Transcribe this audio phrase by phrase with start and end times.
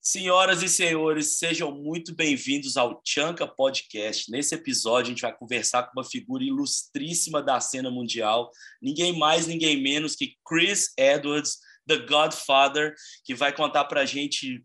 [0.00, 4.30] Senhoras e senhores, sejam muito bem-vindos ao Chanca Podcast.
[4.30, 8.50] Nesse episódio, a gente vai conversar com uma figura ilustríssima da cena mundial,
[8.82, 12.94] ninguém mais, ninguém menos que Chris Edwards, The Godfather,
[13.24, 14.62] que vai contar para a gente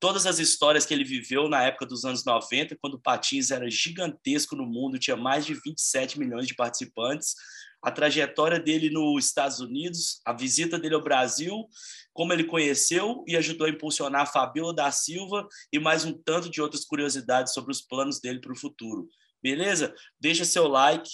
[0.00, 3.70] todas as histórias que ele viveu na época dos anos 90, quando o Patins era
[3.70, 7.34] gigantesco no mundo, tinha mais de 27 milhões de participantes,
[7.82, 11.66] a trajetória dele nos Estados Unidos, a visita dele ao Brasil,
[12.12, 16.50] como ele conheceu e ajudou a impulsionar a Fabiola da Silva e mais um tanto
[16.50, 19.08] de outras curiosidades sobre os planos dele para o futuro.
[19.42, 19.94] Beleza?
[20.20, 21.08] Deixa seu like,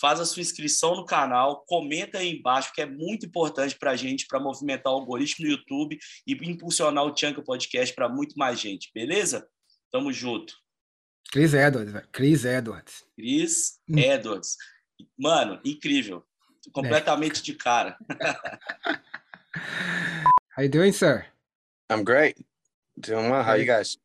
[0.00, 3.96] faz a sua inscrição no canal, comenta aí embaixo, que é muito importante para a
[3.96, 8.60] gente, para movimentar o algoritmo no YouTube e impulsionar o Chanka Podcast para muito mais
[8.60, 9.46] gente, beleza?
[9.90, 10.54] Tamo junto.
[11.32, 13.04] Chris Edwards, Chris Edwards.
[13.16, 13.98] Chris hum.
[13.98, 14.56] Edwards.
[15.18, 16.24] Mano, incrível.
[16.72, 17.96] Completamente de cara.
[20.56, 21.26] How you doing, sir?
[21.90, 22.38] I'm great.
[22.98, 23.42] Doing well.
[23.42, 23.98] How you guys?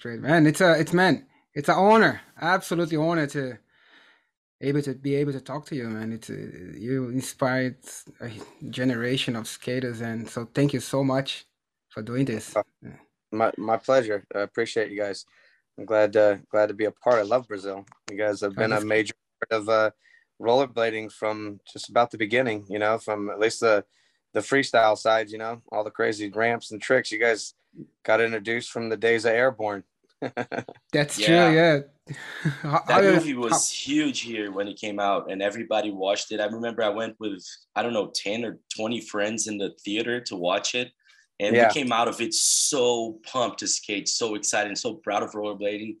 [0.00, 0.46] Great, man.
[0.46, 3.58] It's a, it's man, it's an honor, absolutely honor to
[4.60, 6.12] able to be able to talk to you, man.
[6.12, 7.76] It's a, uh, you inspired
[8.20, 8.30] a
[8.70, 11.46] generation of skaters, and so thank you so much
[11.88, 12.56] for doing this.
[12.56, 12.62] Uh,
[13.32, 14.24] my my pleasure.
[14.34, 15.24] I appreciate you guys.
[15.78, 17.18] I'm glad uh, glad to be a part.
[17.18, 17.84] I love Brazil.
[18.10, 19.14] You guys have been a major
[19.48, 19.90] part of uh,
[20.40, 22.64] rollerblading from just about the beginning.
[22.68, 23.84] You know, from at least the
[24.34, 25.30] the freestyle side.
[25.30, 27.12] You know, all the crazy ramps and tricks.
[27.12, 27.54] You guys
[28.04, 29.84] got introduced from the days of airborne.
[30.92, 31.26] That's yeah.
[31.26, 31.56] true.
[31.56, 31.78] Yeah
[32.62, 36.40] that movie was huge here when it came out and everybody watched it.
[36.40, 37.44] I remember I went with,
[37.76, 40.90] I don't know, 10 or 20 friends in the theater to watch it.
[41.40, 41.68] And yeah.
[41.68, 45.32] we came out of it so pumped to skate, so excited, and so proud of
[45.32, 45.96] rollerblading.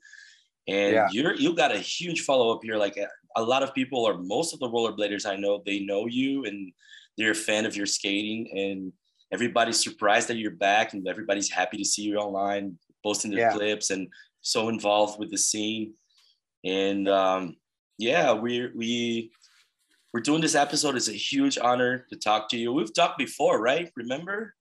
[0.66, 1.08] And yeah.
[1.12, 2.76] you're you got a huge follow up here.
[2.76, 2.98] Like
[3.36, 6.72] a lot of people, or most of the rollerbladers I know, they know you and
[7.16, 8.50] they're a fan of your skating.
[8.56, 8.92] And
[9.32, 13.52] everybody's surprised that you're back, and everybody's happy to see you online, posting their yeah.
[13.52, 14.08] clips and
[14.40, 15.94] so involved with the scene.
[16.64, 17.56] And um,
[17.98, 19.30] yeah, we we
[20.12, 20.96] we're doing this episode.
[20.96, 22.72] It's a huge honor to talk to you.
[22.72, 23.90] We've talked before, right?
[23.96, 24.54] Remember?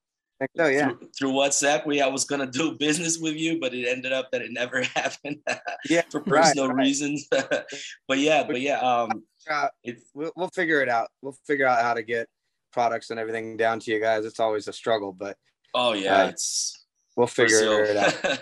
[0.56, 0.90] So, yeah.
[0.90, 4.32] Through, through, WhatsApp, we I was gonna do business with you, but it ended up
[4.32, 5.42] that it never happened.
[5.90, 6.84] yeah, for personal right, right.
[6.86, 7.28] reasons.
[7.32, 9.68] but yeah, but yeah, um, uh,
[10.14, 11.10] we'll, we'll figure it out.
[11.22, 12.28] We'll figure out how to get
[12.72, 14.26] products and everything down to you guys.
[14.26, 15.38] It's always a struggle, but
[15.74, 18.40] oh yeah, uh, it's we'll figure it out.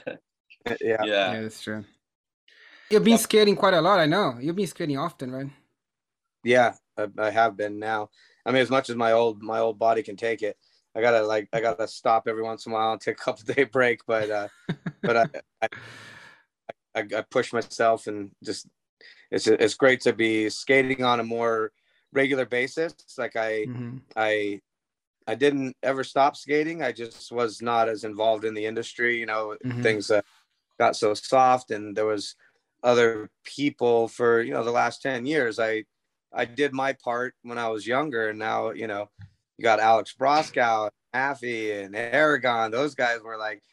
[0.67, 1.85] yeah, yeah, yeah, that's true.
[2.89, 4.37] You've been skating quite a lot, I know.
[4.39, 5.49] You've been skating often, right?
[6.43, 8.09] Yeah, I, I, have been now.
[8.45, 10.57] I mean, as much as my old my old body can take it,
[10.95, 13.43] I gotta like I gotta stop every once in a while and take a couple
[13.53, 14.01] day break.
[14.05, 14.47] But uh,
[15.01, 15.25] but I,
[15.61, 15.67] I,
[16.95, 18.67] I I push myself and just
[19.31, 21.71] it's it's great to be skating on a more
[22.13, 22.93] regular basis.
[23.17, 23.97] Like I mm-hmm.
[24.15, 24.61] I
[25.27, 26.81] I didn't ever stop skating.
[26.81, 29.19] I just was not as involved in the industry.
[29.19, 29.81] You know, mm-hmm.
[29.81, 30.21] things uh,
[30.79, 32.35] got so soft, and there was
[32.85, 35.83] other people for you know the last 10 years i
[36.31, 39.09] i did my part when i was younger and now you know
[39.57, 42.71] you got alex broskow Haffey and aragon.
[42.71, 43.63] Those guys were like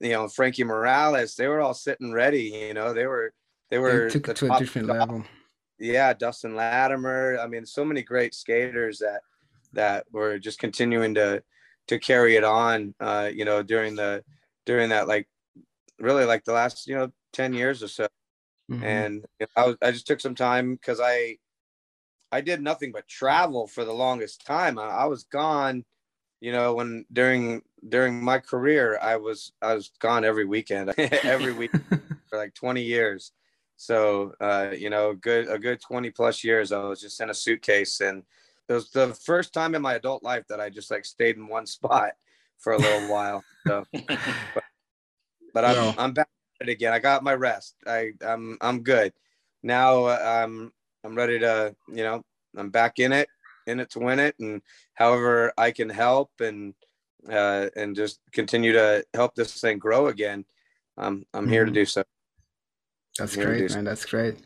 [0.00, 1.34] you know frankie morales.
[1.34, 2.92] They were all sitting ready you know.
[2.92, 3.32] They were
[3.70, 4.96] they were they took it to a different top.
[4.96, 5.24] level.
[5.78, 7.38] Yeah dustin latimer.
[7.38, 9.20] I mean so many great skaters that
[9.74, 11.42] that were just continuing to
[11.88, 14.24] to carry it on uh you know during the
[14.64, 15.28] during that like
[15.98, 18.08] really like the last you know 10 years or so.
[18.70, 18.84] Mm-hmm.
[18.84, 21.36] And you know, I, was, I just took some time because I
[22.32, 24.78] I did nothing but travel for the longest time.
[24.78, 25.84] I, I was gone,
[26.40, 31.52] you know, when during during my career, I was I was gone every weekend, every
[31.52, 31.70] week
[32.28, 33.32] for like 20 years.
[33.76, 37.34] So uh, you know, good a good 20 plus years, I was just in a
[37.34, 38.22] suitcase, and
[38.68, 41.46] it was the first time in my adult life that I just like stayed in
[41.46, 42.12] one spot
[42.58, 43.44] for a little while.
[43.66, 44.64] So, but,
[45.54, 46.28] but I'm I'm back
[46.60, 46.92] again.
[46.92, 47.76] I got my rest.
[47.86, 49.12] I I'm I'm good.
[49.62, 50.46] Now uh,
[51.06, 52.22] I'm ready to you know
[52.56, 53.28] I'm back in it
[53.66, 54.60] in it to win it and
[54.94, 56.74] however I can help and
[57.30, 60.44] uh, and just continue to help this thing grow again.
[60.96, 61.74] I'm I'm here mm-hmm.
[61.74, 62.04] to do so.
[63.18, 63.84] That's great, man.
[63.84, 64.36] That's great.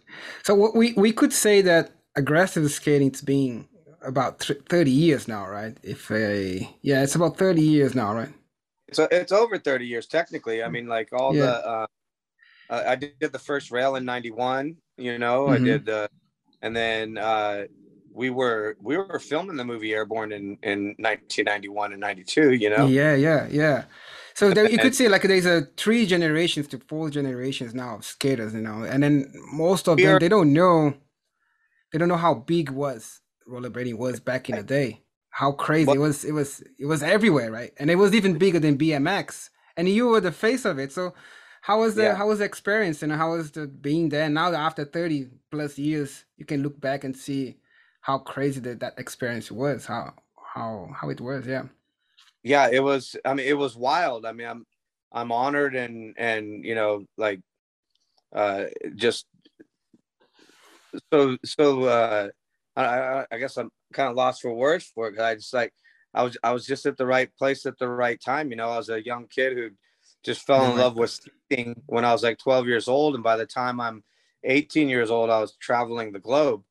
[0.45, 3.67] So what we we could say that aggressive skating's been
[4.03, 5.77] about 30 years now, right?
[5.83, 8.33] If a yeah, it's about 30 years now, right?
[8.93, 10.63] So it's over 30 years technically.
[10.63, 11.43] I mean, like all yeah.
[11.43, 11.87] the uh,
[12.71, 14.77] uh, I did the first rail in '91.
[14.97, 15.53] You know, mm-hmm.
[15.53, 16.09] I did the,
[16.63, 17.65] and then uh,
[18.13, 22.53] we were we were filming the movie Airborne in in 1991 and '92.
[22.53, 22.87] You know.
[22.87, 23.85] Yeah, yeah, yeah.
[24.35, 28.05] So there, you could say like there's a three generations to four generations now of
[28.05, 30.95] skaters, you know, and then most of them they don't know,
[31.93, 35.03] they don't know how big was rollerblading was back in the day.
[35.31, 38.59] how crazy it was it was it was everywhere right and it was even bigger
[38.59, 41.15] than bmx and you were the face of it so
[41.61, 42.15] how was the yeah.
[42.15, 43.03] how was the experience?
[43.03, 44.29] And how was the being there?
[44.29, 47.57] Now after 30 plus years you can look back and see
[48.01, 51.65] how crazy that, that experience was how how how it was yeah.
[52.43, 54.25] Yeah it was i mean it was wild.
[54.25, 54.67] I mean i'm
[55.13, 57.41] i'm honored and and you know like
[58.35, 58.65] uh
[58.95, 59.27] just
[61.13, 62.29] so so uh
[62.77, 65.73] i i guess i'm kind of lost for words for it i just like
[66.15, 68.71] i was i was just at the right place at the right time you know
[68.71, 69.71] i was a young kid who
[70.23, 73.37] just fell in love with skating when i was like 12 years old and by
[73.37, 74.03] the time i'm
[74.45, 76.63] 18 years old i was traveling the globe.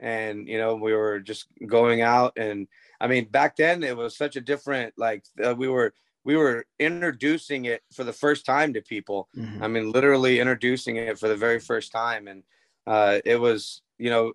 [0.00, 2.66] And you know we were just going out and
[3.00, 6.66] i mean back then it was such a different like uh, we were we were
[6.80, 9.28] introducing it for the first time to people.
[9.36, 9.62] Mm-hmm.
[9.62, 12.26] i mean literally introducing it for the very first time.
[12.26, 12.42] And
[12.86, 14.32] uh, it was you know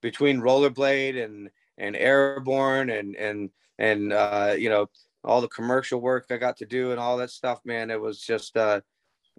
[0.00, 4.88] between rollerblade and and airborne and and and uh, you know
[5.24, 8.20] all the commercial work i got to do and all that stuff man it was
[8.20, 8.80] just uh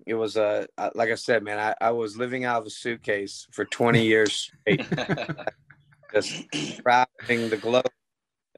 [0.08, 0.66] it was uh
[0.96, 4.52] like i said man i, I was living out of a suitcase for 20 years
[4.62, 4.86] straight
[6.14, 7.90] just traveling the globe,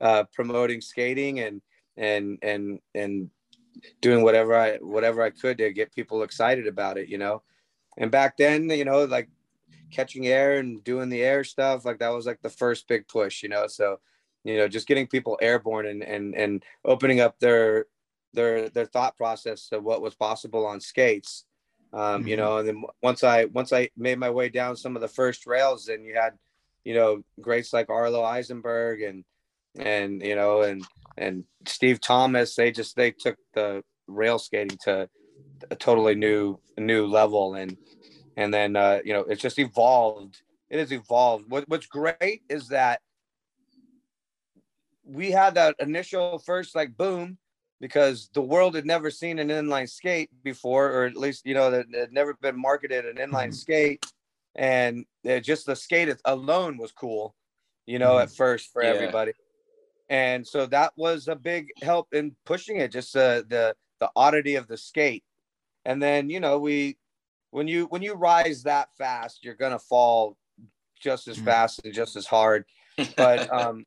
[0.02, 1.62] uh, promoting skating and
[1.98, 3.30] and and and
[4.02, 7.44] doing whatever I whatever I could to get people excited about it, you know.
[7.98, 9.30] And back then, you know, like
[9.92, 13.42] catching air and doing the air stuff, like that was like the first big push,
[13.42, 13.68] you know.
[13.68, 14.00] So,
[14.46, 17.88] you know, just getting people airborne and and and opening up their
[18.34, 21.44] their their thought process of what was possible on skates.
[21.92, 22.28] Um, mm-hmm.
[22.30, 25.08] you know, and then once I once I made my way down some of the
[25.08, 26.34] first rails, and you had
[26.86, 29.26] you know, greats like Arlo Eisenberg and
[29.78, 30.86] and you know and
[31.18, 35.10] and Steve Thomas, they just they took the rail skating to
[35.72, 37.76] a totally new new level and
[38.38, 40.42] and then uh, you know it's just evolved.
[40.70, 41.50] It has evolved.
[41.50, 43.02] What, what's great is that
[45.06, 47.38] we had that initial first like boom
[47.80, 51.72] because the world had never seen an inline skate before, or at least you know
[51.72, 53.52] that had never been marketed an inline mm-hmm.
[53.52, 54.06] skate
[54.56, 55.06] and
[55.42, 57.36] just the skate alone was cool,
[57.86, 58.24] you know, mm-hmm.
[58.24, 58.90] at first for yeah.
[58.90, 59.34] everybody.
[60.10, 64.56] And so that was a big help in pushing it, just uh, the the oddity
[64.56, 65.24] of the skate.
[65.84, 66.98] And then you know we
[67.52, 70.38] when you when you rise that fast, you're gonna fall
[71.02, 71.46] just as mm-hmm.
[71.46, 72.66] fast and just as hard.
[73.18, 73.86] But um,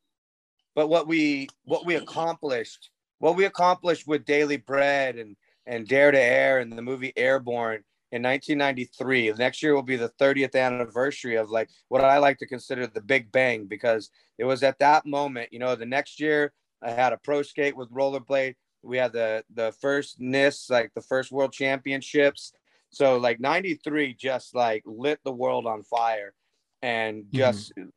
[0.78, 5.34] but what we what we accomplished, what we accomplished with Daily Bread and
[5.66, 7.82] and Dare to Air and the movie Airborne
[8.12, 9.32] in 1993.
[9.32, 13.00] Next year will be the 30th anniversary of like what I like to consider the
[13.00, 15.52] Big Bang because it was at that moment.
[15.52, 18.54] You know, the next year I had a pro skate with rollerblade.
[18.84, 22.52] We had the the first NIS, like the first World Championships.
[22.90, 26.34] So like 93 just like lit the world on fire,
[26.82, 27.36] and mm-hmm.
[27.36, 27.88] just mm-hmm.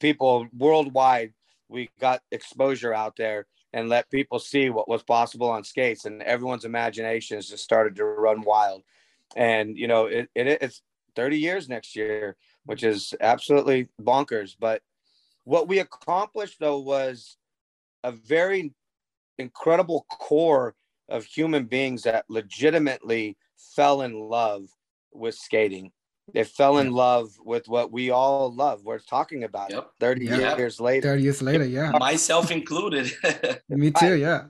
[0.00, 1.32] people worldwide.
[1.74, 6.22] We got exposure out there and let people see what was possible on skates, and
[6.22, 8.82] everyone's imaginations just started to run wild.
[9.36, 10.82] And you know it, it it's
[11.16, 12.36] 30 years next year
[12.66, 14.56] which is absolutely bonkers.
[14.58, 14.82] But
[15.44, 17.36] what we accomplished though was
[18.02, 18.72] a very
[19.38, 20.74] incredible core
[21.08, 23.36] of human beings that legitimately
[23.76, 24.64] fell in love
[25.12, 25.92] with skating
[26.32, 28.84] they fell in love with what we all love.
[28.84, 29.80] We're talking about yep.
[29.80, 30.58] it 30 yep.
[30.58, 31.08] years later.
[31.08, 31.90] 30 years later, yeah.
[31.98, 33.12] Myself included.
[33.68, 34.44] Me too, yeah.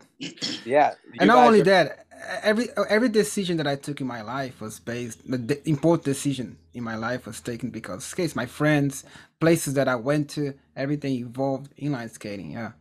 [0.64, 0.94] Yeah.
[1.18, 1.64] And not only are...
[1.64, 2.06] that,
[2.42, 6.82] every every decision that I took in my life was based the important decision in
[6.82, 9.04] my life was taken because skates, my friends,
[9.40, 12.52] places that I went to, everything involved inline skating.
[12.52, 12.72] Yeah.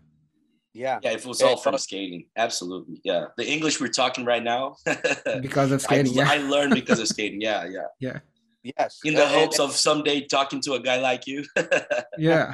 [0.74, 1.00] Yeah.
[1.04, 2.26] Yeah, it was all from skating.
[2.36, 3.00] Absolutely.
[3.04, 3.26] Yeah.
[3.38, 4.78] The English we're talking right now.
[5.42, 6.20] because of skating.
[6.20, 6.32] I, yeah.
[6.32, 7.42] I learned because of skating.
[7.42, 7.86] Yeah, yeah.
[8.00, 8.20] Yeah.
[8.64, 9.00] Yes.
[9.04, 11.44] In the hopes of someday talking to a guy like you.
[12.18, 12.54] yeah.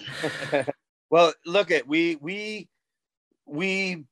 [1.10, 2.68] well, look at we we
[3.44, 4.04] we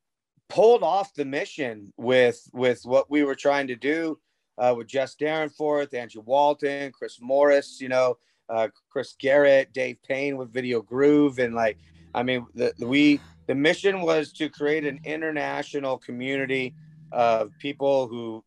[0.49, 4.19] pulled off the mission with with what we were trying to do
[4.59, 10.37] uh, with Jess Dyrenforth, Andrew Walton, Chris Morris, you know, uh, Chris Garrett, Dave Payne
[10.37, 11.79] with Video Groove, and like,
[12.15, 16.75] I mean, the, the, we the mission was to create an international community
[17.13, 18.45] of people who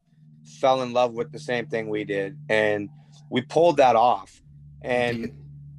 [0.59, 2.89] fell in love with the same thing we did, and
[3.29, 4.41] we pulled that off.
[4.81, 5.31] And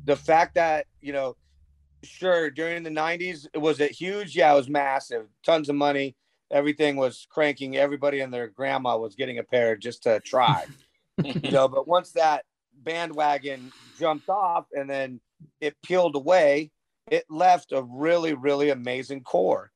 [0.04, 1.36] the fact that you know
[2.02, 6.16] sure during the 90s it was it huge yeah it was massive tons of money
[6.50, 10.64] everything was cranking everybody and their grandma was getting a pair just to try
[11.24, 12.44] you know but once that
[12.82, 15.20] bandwagon jumped off and then
[15.60, 16.70] it peeled away
[17.10, 19.70] it left a really really amazing core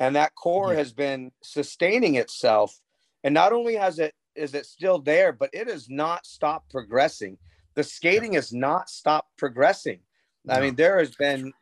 [0.00, 0.78] and that core yeah.
[0.78, 2.80] has been sustaining itself
[3.22, 7.36] and not only has it is it still there but it has not stopped progressing
[7.74, 10.00] the skating has not stopped progressing
[10.48, 11.52] I mean, there has been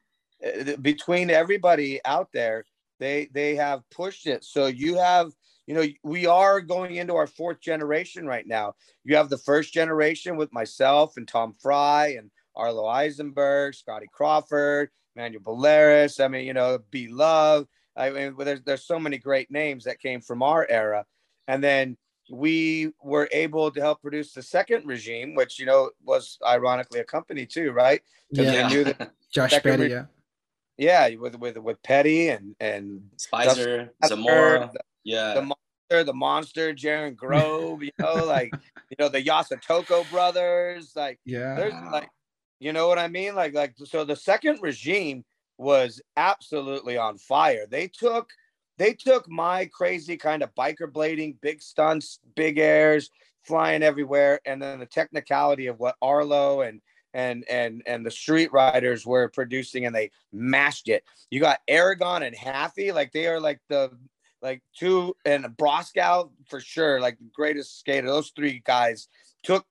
[0.44, 2.64] uh, between everybody out there,
[2.98, 4.44] they they have pushed it.
[4.44, 5.32] So you have,
[5.66, 8.74] you know, we are going into our fourth generation right now.
[9.04, 14.90] You have the first generation with myself and Tom Fry and Arlo Eisenberg, Scotty Crawford,
[15.14, 16.24] Manuel Bolaris.
[16.24, 17.66] I mean, you know, B Love.
[17.96, 21.04] I mean, there's there's so many great names that came from our era,
[21.48, 21.96] and then
[22.30, 27.04] we were able to help produce the second regime, which you know was ironically a
[27.04, 28.02] company too, right?
[28.30, 33.90] Yeah, knew that Josh Petty, re- yeah, yeah, with with with Petty and and Spicer,
[34.04, 38.52] Zamora, the, yeah, the monster, the monster, Jaron Grove, you know, like
[38.90, 42.08] you know the Yasutoko brothers, like yeah, there's like
[42.58, 45.24] you know what I mean, like like so the second regime
[45.58, 47.66] was absolutely on fire.
[47.68, 48.28] They took
[48.78, 53.10] they took my crazy kind of biker blading, big stunts, big airs,
[53.42, 56.80] flying everywhere, and then the technicality of what Arlo and
[57.14, 61.04] and and and the street riders were producing, and they mashed it.
[61.30, 63.90] You got Aragon and Haffey, like they are like the
[64.42, 68.06] like two and Broskow for sure, like the greatest skater.
[68.06, 69.08] Those three guys
[69.42, 69.66] took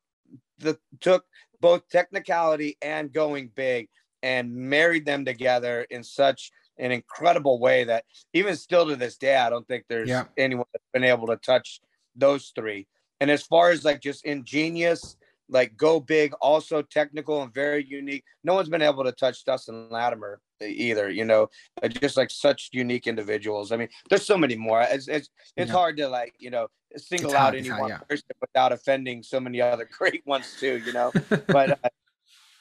[0.58, 1.26] the took
[1.62, 3.90] both technicality and going big
[4.24, 9.36] and married them together in such an incredible way that even still to this day,
[9.36, 10.26] I don't think there's yeah.
[10.38, 11.80] anyone that's been able to touch
[12.16, 12.88] those three.
[13.22, 15.18] And as far as like just ingenious,
[15.50, 19.90] like go big, also technical and very unique, no one's been able to touch Dustin
[19.90, 21.10] Latimer either.
[21.10, 21.50] You know,
[22.02, 23.72] just like such unique individuals.
[23.72, 24.82] I mean, there's so many more.
[24.82, 25.74] It's it's, it's yeah.
[25.74, 26.68] hard to like you know
[26.98, 27.98] single it's out hard, any one yeah.
[28.00, 30.82] person without offending so many other great ones too.
[30.86, 31.12] You know,
[31.48, 31.90] but uh,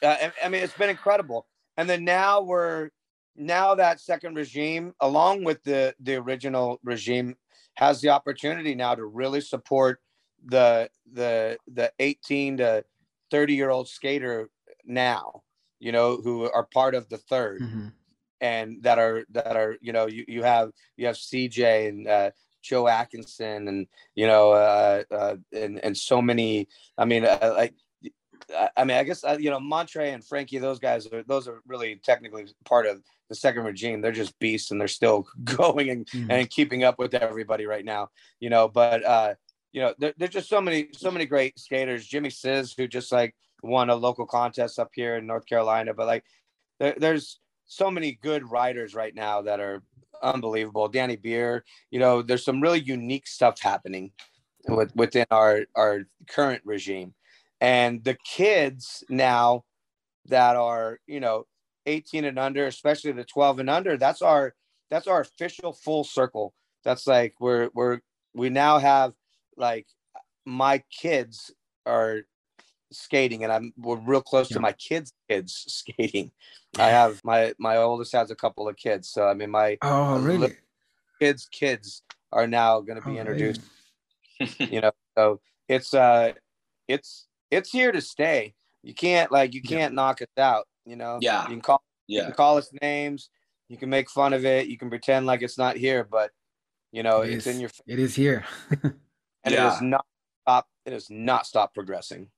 [0.04, 1.46] uh, I mean, it's been incredible.
[1.76, 2.90] And then now we're
[3.36, 7.36] now that second regime, along with the the original regime,
[7.74, 10.00] has the opportunity now to really support
[10.44, 12.84] the the the 18 to
[13.30, 14.50] 30 year old skater
[14.84, 15.42] now,
[15.80, 17.86] you know, who are part of the 3rd mm-hmm.
[18.40, 22.30] and that are that are you know you you have you have CJ and uh,
[22.62, 26.68] Joe Atkinson and you know uh, uh, and and so many.
[26.96, 27.74] I mean, uh, like
[28.76, 31.62] I mean, I guess uh, you know Montre and Frankie; those guys are those are
[31.66, 34.00] really technically part of the second regime.
[34.00, 36.30] They're just beasts, and they're still going and, mm-hmm.
[36.30, 38.08] and keeping up with everybody right now.
[38.40, 39.34] You know, but uh,
[39.72, 42.06] you know, there, there's just so many so many great skaters.
[42.06, 46.06] Jimmy Sizz, who just like won a local contest up here in North Carolina, but
[46.06, 46.24] like
[46.78, 49.82] there, there's so many good riders right now that are
[50.22, 50.88] unbelievable.
[50.88, 54.12] Danny Beer, you know, there's some really unique stuff happening
[54.68, 57.14] with, within our our current regime
[57.64, 59.64] and the kids now
[60.26, 61.46] that are, you know,
[61.86, 64.54] 18 and under, especially the 12 and under, that's our
[64.90, 66.52] that's our official full circle.
[66.84, 68.00] That's like we're we're
[68.34, 69.14] we now have
[69.56, 69.86] like
[70.44, 71.54] my kids
[71.86, 72.26] are
[72.92, 74.56] skating and I'm we're real close yeah.
[74.56, 76.32] to my kids kids skating.
[76.78, 79.08] I have my my oldest has a couple of kids.
[79.08, 80.54] So I mean my oh really
[81.18, 83.62] kids kids are now going to be oh, introduced.
[84.58, 86.32] you know, so it's uh
[86.88, 88.54] it's it's here to stay.
[88.82, 89.96] You can't like you can't yeah.
[89.96, 90.66] knock us out.
[90.84, 91.18] You know.
[91.20, 91.42] Yeah.
[91.42, 91.82] You can call.
[92.06, 92.20] Yeah.
[92.20, 93.30] You can call us names.
[93.68, 94.66] You can make fun of it.
[94.66, 96.30] You can pretend like it's not here, but
[96.92, 97.70] you know it it's is, in your.
[97.86, 98.44] It is here.
[98.82, 98.94] and
[99.46, 99.52] yeah.
[99.52, 100.04] it has not
[100.42, 100.68] stop.
[100.84, 102.28] It has not stopped progressing.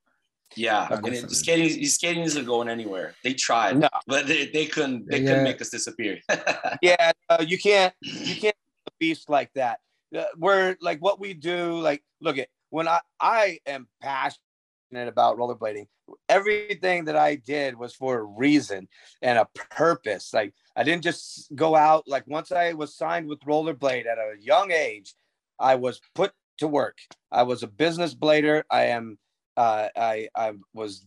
[0.55, 3.15] Yeah, and it, skating skating isn't going anywhere.
[3.25, 3.89] They tried, no.
[4.07, 5.27] but they, they couldn't they yeah.
[5.27, 6.21] couldn't make us disappear.
[6.83, 8.57] yeah, uh, you can't you can't
[8.87, 9.81] a beast like that.
[10.17, 11.81] Uh, we're like what we do.
[11.81, 14.46] Like, look at when I I am passionate
[14.93, 15.87] about rollerblading.
[16.29, 18.89] Everything that I did was for a reason
[19.23, 20.33] and a purpose.
[20.33, 22.05] Like I didn't just go out.
[22.07, 25.15] Like once I was signed with Rollerblade at a young age,
[25.59, 26.99] I was put to work.
[27.33, 28.63] I was a business blader.
[28.71, 29.19] I am.
[29.57, 31.07] Uh, I I was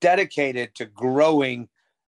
[0.00, 1.68] dedicated to growing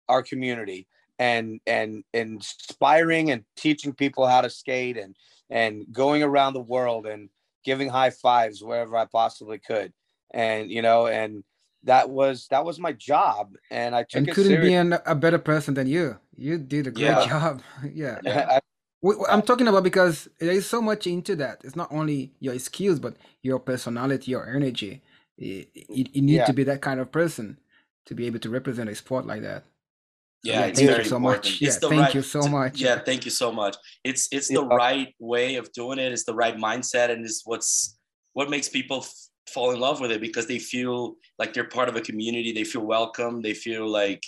[0.09, 0.87] our community
[1.19, 5.17] and and inspiring and teaching people how to skate and
[5.51, 7.29] and going around the world and
[7.65, 9.93] giving high fives wherever I possibly could
[10.33, 11.45] and you know and
[11.85, 14.67] that was that was my job and i took and couldn't serious.
[14.67, 17.27] be an, a better person than you you did a great yeah.
[17.27, 18.59] job yeah, yeah.
[18.59, 22.59] I, am talking about because there is so much into that it's not only your
[22.59, 25.03] skills but your personality your energy
[25.37, 26.47] you, you need yeah.
[26.47, 27.59] to be that kind of person
[28.07, 29.65] to be able to represent a sport like that
[30.47, 31.23] yeah, thank you so important.
[31.23, 31.63] much.
[31.63, 32.81] It's yeah, thank right, you so much.
[32.81, 33.77] Yeah, thank you so much.
[34.05, 36.13] It's it's the right way of doing it.
[36.13, 37.99] It's the right mindset, and it's what's
[38.35, 39.05] what makes people
[39.53, 42.53] fall in love with it because they feel like they're part of a community.
[42.53, 43.43] They feel welcome.
[43.43, 44.23] They feel like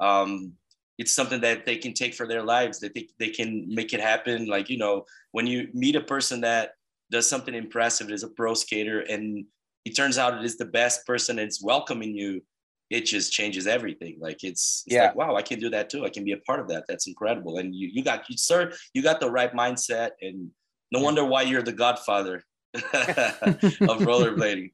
[0.00, 0.52] um,
[0.98, 2.80] it's something that they can take for their lives.
[2.80, 4.46] That they, they can make it happen.
[4.46, 6.72] Like you know, when you meet a person that
[7.10, 9.44] does something impressive, is a pro skater, and
[9.84, 12.42] it turns out it is the best person and it's welcoming you.
[12.90, 14.16] it just changes everything.
[14.18, 15.04] Like it's, it's Yeah.
[15.08, 16.06] like, wow, I can do that too.
[16.06, 16.84] I can be a part of that.
[16.88, 17.58] That's incredible.
[17.58, 20.12] And you, you got, you, sir, you got the right mindset.
[20.22, 20.50] And
[20.90, 22.44] no wonder why you're the godfather
[22.74, 24.70] of rollerblading.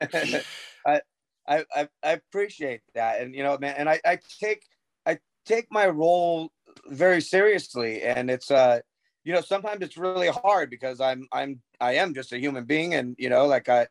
[0.86, 1.00] I,
[1.46, 4.64] I I I appreciate that, and you know, man, and I I take
[5.06, 6.50] I take my role
[6.88, 8.80] very seriously, and it's uh,
[9.24, 12.94] you know, sometimes it's really hard because I'm I'm I am just a human being,
[12.94, 13.88] and you know, like I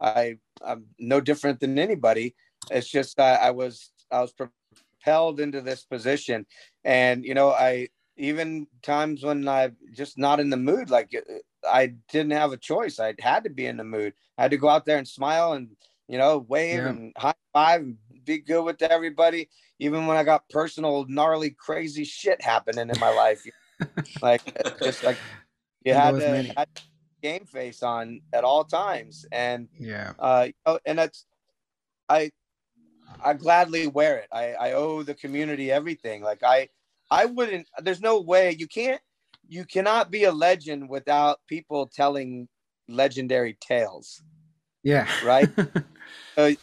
[0.00, 2.34] I I'm no different than anybody.
[2.70, 6.46] It's just uh, I was I was propelled into this position,
[6.84, 11.12] and you know, I even times when I'm just not in the mood, like
[11.66, 12.98] I didn't have a choice.
[13.00, 14.14] I had to be in the mood.
[14.38, 15.76] I had to go out there and smile and
[16.08, 16.88] you know wave Yeah.
[16.88, 19.48] and high five and be good with everybody.
[19.78, 23.44] Even when I got personal, gnarly, crazy shit happening in my life,
[24.22, 24.42] like
[24.82, 25.18] just like
[25.84, 26.68] you had to had
[27.22, 30.12] game face on at all times, and Yeah.
[30.18, 31.26] uh, you know, and that's
[32.08, 32.30] I
[33.24, 34.28] I gladly wear it.
[34.32, 36.22] I I owe the community everything.
[36.22, 36.68] Like I
[37.10, 37.68] I wouldn't.
[37.82, 39.00] There's no way you can't.
[39.48, 42.48] You cannot be a legend without people telling
[42.88, 44.22] legendary tales,
[44.82, 45.06] Yeah.
[45.24, 45.50] right?
[46.36, 46.58] The-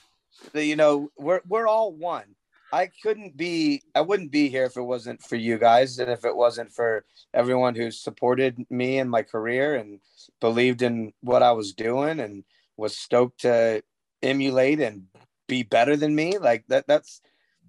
[0.53, 2.35] you know, we're we're all one.
[2.71, 3.83] I couldn't be.
[3.95, 7.05] I wouldn't be here if it wasn't for you guys, and if it wasn't for
[7.33, 9.99] everyone who supported me and my career and
[10.41, 12.43] believed in what I was doing and
[12.77, 13.83] was stoked to
[14.21, 15.03] emulate and
[15.47, 16.37] be better than me.
[16.39, 16.87] Like that.
[16.87, 17.21] That's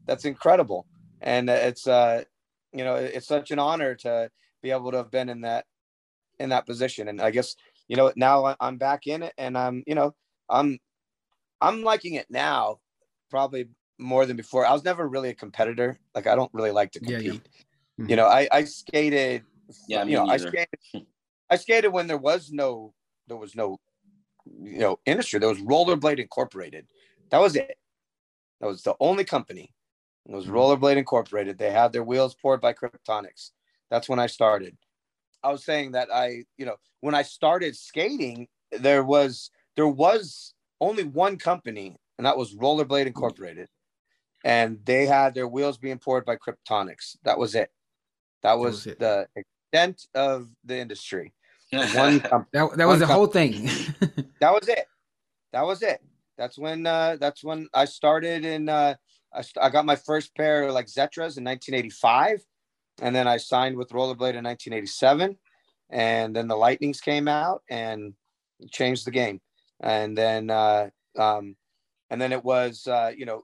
[0.06, 0.86] that's incredible,
[1.20, 2.24] and it's uh,
[2.72, 4.30] you know, it's such an honor to
[4.64, 5.66] be able to have been in that
[6.40, 7.06] in that position.
[7.06, 7.54] And I guess
[7.86, 10.14] you know now I- I'm back in it, and I'm you know
[10.48, 10.78] I'm
[11.60, 12.80] I'm liking it now,
[13.30, 13.68] probably
[13.98, 14.66] more than before.
[14.66, 16.00] I was never really a competitor.
[16.14, 17.42] Like I don't really like to Yeah, compete.
[17.98, 18.06] yeah.
[18.08, 19.44] You know, I I skated.
[19.86, 20.80] Yeah, you know, I skated.
[21.50, 22.94] I skated when there was no
[23.28, 23.78] there was no
[24.46, 25.38] you know industry.
[25.38, 26.86] There was Rollerblade Incorporated.
[27.30, 27.76] That was it.
[28.60, 29.74] That was the only company.
[30.26, 30.52] It was Mhm.
[30.56, 31.58] Rollerblade Incorporated.
[31.58, 33.50] They had their wheels poured by Kryptonics.
[33.94, 34.76] That's when I started.
[35.44, 40.52] I was saying that I, you know, when I started skating, there was there was
[40.80, 43.68] only one company, and that was Rollerblade Incorporated,
[44.44, 47.18] and they had their wheels being poured by Kryptonics.
[47.22, 47.70] That was it.
[48.42, 48.98] That was, was it.
[48.98, 51.32] the extent of the industry.
[51.94, 52.48] One company.
[52.52, 53.70] That, that was One the com- whole thing.
[54.40, 54.86] That was it.
[55.52, 56.00] That was it.
[56.36, 58.68] That's when uh, that's when I started in.
[58.68, 58.96] Uh,
[59.32, 62.44] I, st- I got my first pair of like Zetras in 1985,
[63.00, 65.36] and then I signed with Rollerblade in 1987,
[65.90, 68.14] and then the Lightnings came out and
[68.70, 69.40] changed the game,
[69.80, 71.56] and then uh, um,
[72.10, 73.42] and then it was uh, you know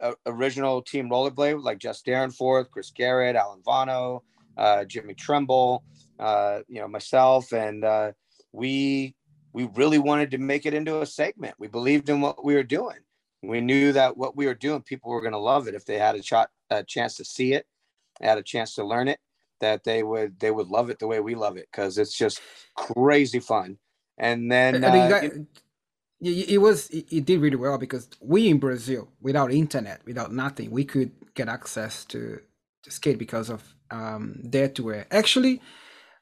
[0.00, 4.22] uh, original team Rollerblade like Jess Dyrenforth, Chris Garrett, Alan Vano,
[4.56, 5.82] uh, Jimmy Tremble,
[6.18, 8.12] uh, you know myself, and uh,
[8.52, 9.14] we
[9.52, 11.54] we really wanted to make it into a segment.
[11.58, 12.98] We believed in what we were doing.
[13.42, 15.98] We knew that what we were doing, people were going to love it if they
[15.98, 17.66] had a, shot, a chance to see it,
[18.20, 19.18] had a chance to learn it.
[19.60, 22.40] That they would they would love it the way we love it because it's just
[22.76, 23.78] crazy fun.
[24.16, 25.46] And then I mean, uh, that- you-
[26.22, 30.32] it, it was it, it did really well because we in Brazil, without internet, without
[30.32, 32.40] nothing, we could get access to,
[32.82, 35.06] to skate because of um, Dare to Air.
[35.10, 35.62] Actually,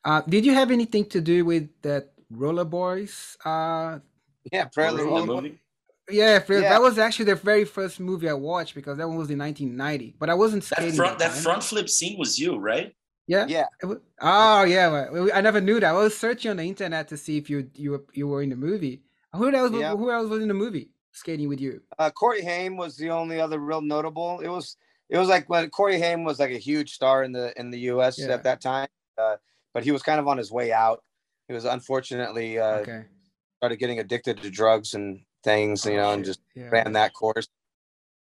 [0.05, 3.37] uh, did you have anything to do with that Roller Boys?
[3.45, 3.99] Uh,
[4.53, 5.61] yeah, apparently the Rollerblade- movie.
[6.11, 6.71] Yeah, Fred, Yeah.
[6.71, 10.17] that was actually the very first movie I watched because that one was in 1990.
[10.19, 10.91] But I wasn't skating.
[10.91, 11.43] That front, that time.
[11.43, 12.95] front flip scene was you, right?
[13.27, 13.47] Yeah.
[13.47, 13.67] Yeah.
[13.83, 15.91] It Oh yeah, I never knew that.
[15.91, 18.49] I was searching on the internet to see if you you were, you were in
[18.49, 19.03] the movie.
[19.35, 19.73] Who else?
[19.75, 19.95] Yeah.
[19.95, 21.83] Who else was in the movie skating with you?
[21.99, 24.41] Uh, Corey Haim was the only other real notable.
[24.41, 24.77] It was
[25.11, 27.81] it was like when Corey Haim was like a huge star in the in the
[27.93, 28.19] U.S.
[28.19, 28.33] Yeah.
[28.33, 29.37] at that time, uh,
[29.75, 31.03] but he was kind of on his way out.
[31.49, 33.05] He was unfortunately uh, okay.
[33.59, 36.71] started getting addicted to drugs and things, you Oh, know, and just yeah.
[36.71, 37.49] ran that course.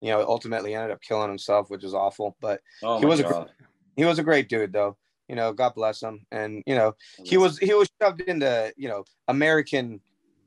[0.00, 2.36] You know, ultimately ended up killing himself, which is awful.
[2.40, 3.48] But Oh He my was a gr-
[3.96, 4.96] he was a great dude, though.
[5.28, 6.24] You know, God bless him.
[6.30, 10.00] And you know, he was he was shoved into you know American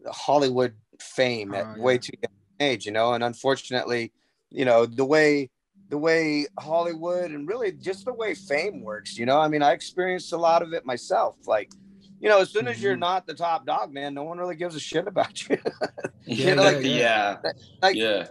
[0.08, 2.00] Hollywood fame at Oh, way yeah.
[2.00, 4.14] too young age, you know, and unfortunately,
[4.50, 5.50] you know, the way
[5.90, 9.74] the way Hollywood and really just the way fame works, you know, I mean, I
[9.74, 11.36] experienced a lot of it myself.
[11.46, 11.70] Like,
[12.22, 13.00] you know, as soon as you're Mhm.
[13.00, 15.58] not the top dog, man, no one really gives a shit about you.
[16.24, 18.28] Yeah, Yeah, like, yeah, yeah, like, yeah.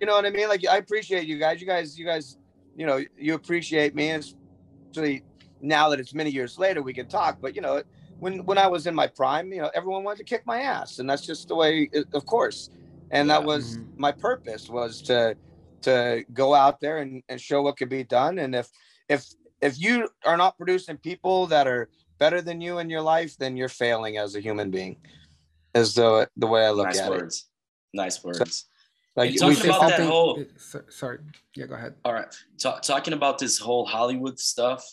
[0.00, 0.48] you know what I mean?
[0.48, 1.60] Like, I appreciate you guys.
[1.60, 2.38] You guys, you guys,
[2.74, 4.08] you know, you appreciate me.
[4.08, 4.24] And
[4.90, 5.24] especially
[5.60, 7.38] now that it's many years later, we can talk.
[7.42, 7.82] But you know,
[8.20, 10.98] when when I was in my prime, you know, everyone wanted to kick my ass,
[10.98, 12.70] and that's just the way, of course.
[13.10, 13.46] And that Yeah.
[13.46, 13.88] was Mhm.
[13.98, 15.36] my purpose was to
[15.82, 18.38] to go out there and, and show what could be done.
[18.38, 18.70] And if
[19.10, 19.26] if
[19.60, 23.56] if you are not producing people that are better than you in your life, then
[23.56, 24.96] you're failing as a human being.
[25.74, 27.10] Is the the way I look Nice at it.
[27.10, 27.48] words.
[27.92, 28.66] Nice words.
[29.16, 30.44] Like talking about that whole.
[30.88, 31.18] Sorry,
[31.56, 31.94] yeah, go ahead.
[32.04, 34.84] All right, talking about this whole Hollywood stuff,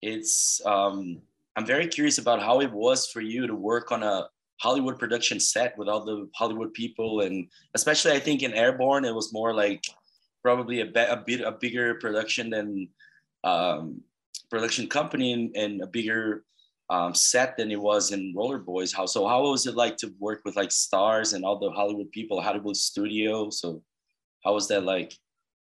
[0.00, 1.20] it's um,
[1.56, 4.28] I'm very curious about how it was for you to work on a
[4.60, 9.14] Hollywood production set with all the Hollywood people, and especially I think in Airborne it
[9.14, 9.84] was more like
[10.42, 12.88] probably a, be- a bit a bigger production than
[13.44, 14.00] um,
[14.50, 16.44] production company and, and a bigger
[16.90, 18.92] um, set than it was in Roller Boys.
[18.92, 19.26] How so?
[19.26, 22.76] How was it like to work with like stars and all the Hollywood people, Hollywood
[22.76, 23.50] studio?
[23.50, 23.82] So,
[24.44, 25.14] how was that like?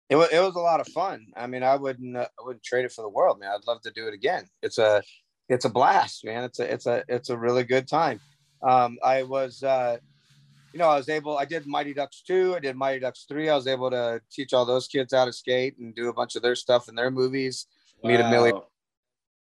[0.08, 1.26] It was, it was a lot of fun.
[1.36, 3.50] I mean, I wouldn't uh, I wouldn't trade it for the world, man.
[3.50, 4.44] I'd love to do it again.
[4.62, 5.02] It's a
[5.48, 6.44] it's a blast, man.
[6.44, 8.20] It's a it's a it's a really good time.
[8.62, 9.96] Um, I was uh,
[10.72, 11.38] you know I was able.
[11.38, 12.54] I did Mighty Ducks two.
[12.54, 13.48] I did Mighty Ducks three.
[13.48, 16.36] I was able to teach all those kids how to skate and do a bunch
[16.36, 17.66] of their stuff in their movies.
[18.02, 18.10] Wow.
[18.10, 18.60] Meet a million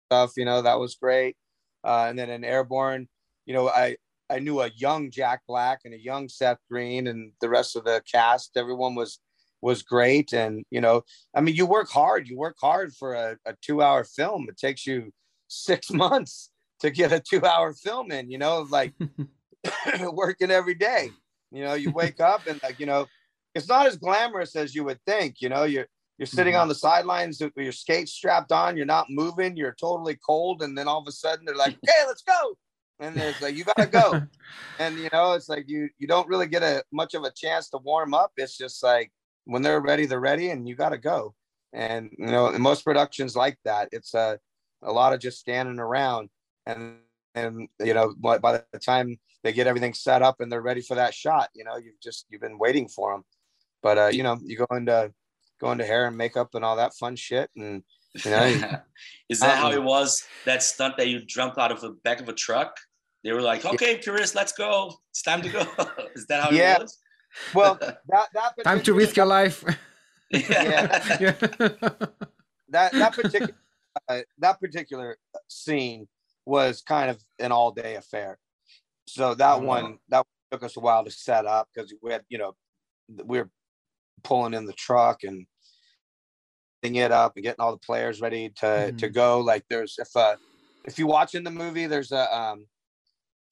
[0.07, 0.33] stuff.
[0.37, 1.37] You know that was great.
[1.85, 3.09] Uh, and then in Airborne,
[3.47, 3.97] you know, I
[4.31, 7.85] I knew a young Jack Black and a young Seth Green and the rest of
[7.85, 8.57] the cast.
[8.57, 9.21] Everyone was
[9.61, 11.03] was great, and you know,
[11.35, 12.29] I mean, you work hard.
[12.29, 14.47] You work hard for a, a two hour film.
[14.49, 15.13] It takes you
[15.49, 18.31] six months to get a two hour film in.
[18.31, 18.95] You know, like
[20.13, 21.11] working every day.
[21.51, 23.07] You know, you wake up and like you know,
[23.55, 25.41] it's not as glamorous as you would think.
[25.41, 25.87] You know, you're
[26.19, 26.63] you're sitting mm-hmm.
[26.63, 28.77] on the sidelines with your skates strapped on.
[28.77, 29.57] You're not moving.
[29.57, 30.63] You're totally cold.
[30.63, 32.57] And then all of a sudden they're like, "Okay, let's go."
[33.01, 34.23] And there's like, "You gotta go."
[34.79, 37.69] and you know, it's like you you don't really get a much of a chance
[37.71, 38.33] to warm up.
[38.37, 39.11] It's just like
[39.45, 41.35] when they're ready, they're ready, and you gotta go.
[41.73, 43.89] And you know, most productions like that.
[43.91, 44.39] It's a
[44.83, 46.31] a lot of just standing around,
[46.67, 46.99] and
[47.35, 50.95] and you know, by the time they get everything set up and they're ready for
[50.95, 53.25] that shot, you know, you've just you've been waiting for them.
[53.83, 55.13] But uh, you know, you go into
[55.65, 57.51] going to hair and makeup and all that fun shit.
[57.57, 57.83] And
[58.25, 58.45] you know,
[59.29, 60.23] is that um, how it was?
[60.45, 62.77] That stunt that you jumped out of the back of a truck?
[63.25, 64.93] They were like, "Okay, Chris, let's go.
[65.11, 65.61] It's time to go."
[66.15, 66.75] is that how yeah.
[66.75, 66.99] it was?
[67.55, 69.65] Well, that that time to risk your life.
[70.31, 71.01] yeah.
[71.21, 71.33] yeah.
[72.69, 73.55] that that particular
[74.09, 75.17] uh, that particular
[75.49, 76.07] scene
[76.45, 78.39] was kind of an all day affair.
[79.09, 82.23] So that oh, one that took us a while to set up because we had
[82.29, 82.55] you know
[83.25, 83.51] we were
[84.23, 85.47] pulling in the truck and
[86.85, 88.97] it up and getting all the players ready to mm-hmm.
[88.97, 89.41] to go.
[89.41, 90.37] Like there's if uh
[90.85, 92.67] if you watch in the movie, there's a um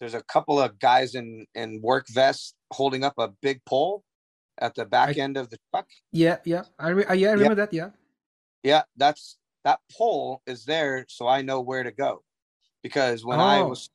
[0.00, 4.04] there's a couple of guys in in work vests holding up a big pole
[4.58, 5.86] at the back I, end of the truck.
[6.12, 7.54] Yeah, yeah, I re- yeah I remember yeah.
[7.54, 7.72] that.
[7.72, 7.90] Yeah,
[8.62, 12.22] yeah, that's that pole is there, so I know where to go.
[12.82, 13.44] Because when oh.
[13.44, 13.90] I was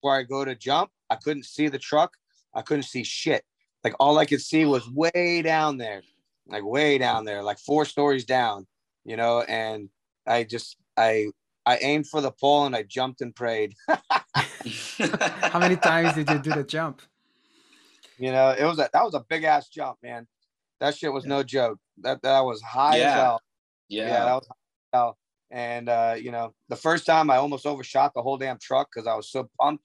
[0.00, 2.12] where I go to jump, I couldn't see the truck.
[2.54, 3.44] I couldn't see shit.
[3.84, 6.02] Like all I could see was way down there,
[6.50, 8.66] like way down there, like four stories down,
[9.04, 9.42] you know.
[9.42, 9.88] And
[10.26, 11.28] I just I
[11.66, 13.74] I aimed for the pole and I jumped and prayed.
[13.88, 17.02] How many times did you do the jump?
[18.18, 20.26] You know, it was a that was a big ass jump, man.
[20.80, 21.30] That shit was yeah.
[21.30, 21.78] no joke.
[21.98, 23.08] That that was high yeah.
[23.08, 23.42] as hell.
[23.88, 24.06] Yeah.
[24.06, 25.18] yeah, that was high as hell.
[25.50, 29.06] And uh, you know, the first time I almost overshot the whole damn truck because
[29.06, 29.84] I was so pumped.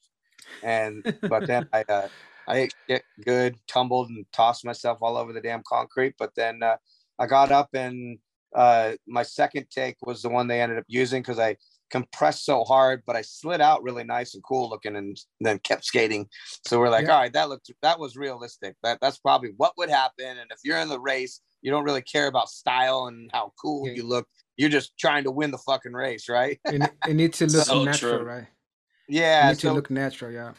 [0.63, 2.07] And but then I uh,
[2.47, 6.15] I ate good, tumbled and tossed myself all over the damn concrete.
[6.17, 6.77] But then uh,
[7.19, 8.19] I got up and
[8.55, 11.57] uh, my second take was the one they ended up using because I
[11.89, 15.85] compressed so hard, but I slid out really nice and cool looking, and then kept
[15.85, 16.27] skating.
[16.65, 17.13] So we're like, yeah.
[17.13, 18.75] all right, that looked that was realistic.
[18.83, 20.25] That that's probably what would happen.
[20.25, 23.87] And if you're in the race, you don't really care about style and how cool
[23.87, 23.93] yeah.
[23.95, 24.27] you look.
[24.57, 26.59] You're just trying to win the fucking race, right?
[26.65, 28.25] it, it needs to look so natural, true.
[28.25, 28.47] right?
[29.09, 30.31] Yeah, it needs so, to look natural.
[30.31, 30.53] Yeah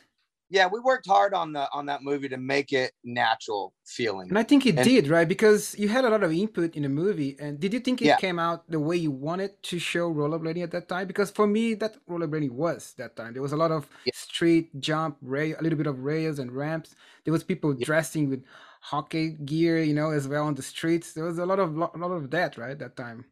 [0.49, 4.29] yeah we worked hard on the on that movie to make it natural feeling.
[4.29, 5.29] And i think it and, did right?
[5.29, 7.37] Because you had a lot of input in the movie.
[7.39, 8.17] And did you think it yeah.
[8.17, 11.07] came out the way you wanted to show rollerblading at that time?
[11.07, 13.33] Because for me that rollerblading was that time.
[13.33, 14.13] There was a lot of yeah.
[14.15, 16.95] street jump rail a little bit of rails and ramps.
[17.25, 17.85] There was people yeah.
[17.85, 18.45] dressing with
[18.81, 21.13] hockey gear you know as well on the streets.
[21.13, 23.25] There was a lot of lot, lot of that right that time.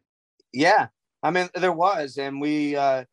[0.52, 0.88] Yeah.
[1.22, 2.18] I mean there was.
[2.18, 3.04] And we uh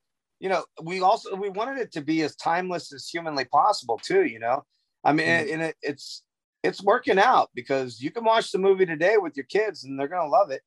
[0.41, 4.25] you know, we also we wanted it to be as timeless as humanly possible too.
[4.25, 4.65] You know,
[5.03, 5.53] I mean, mm-hmm.
[5.53, 6.23] and it, it's
[6.63, 10.07] it's working out because you can watch the movie today with your kids and they're
[10.07, 10.63] gonna love it,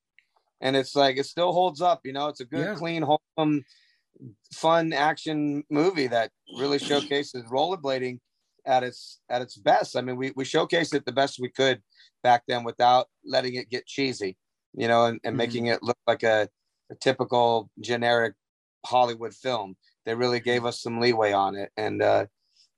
[0.60, 2.02] and it's like it still holds up.
[2.04, 2.74] You know, it's a good, yeah.
[2.76, 3.64] clean, wholesome,
[4.52, 8.20] fun action movie that really showcases rollerblading
[8.66, 9.96] at its at its best.
[9.96, 11.82] I mean, we we showcased it the best we could
[12.22, 14.36] back then without letting it get cheesy,
[14.72, 15.38] you know, and, and mm-hmm.
[15.38, 16.48] making it look like a,
[16.92, 18.34] a typical generic
[18.84, 19.76] Hollywood film.
[20.04, 22.26] They really gave us some leeway on it, and uh,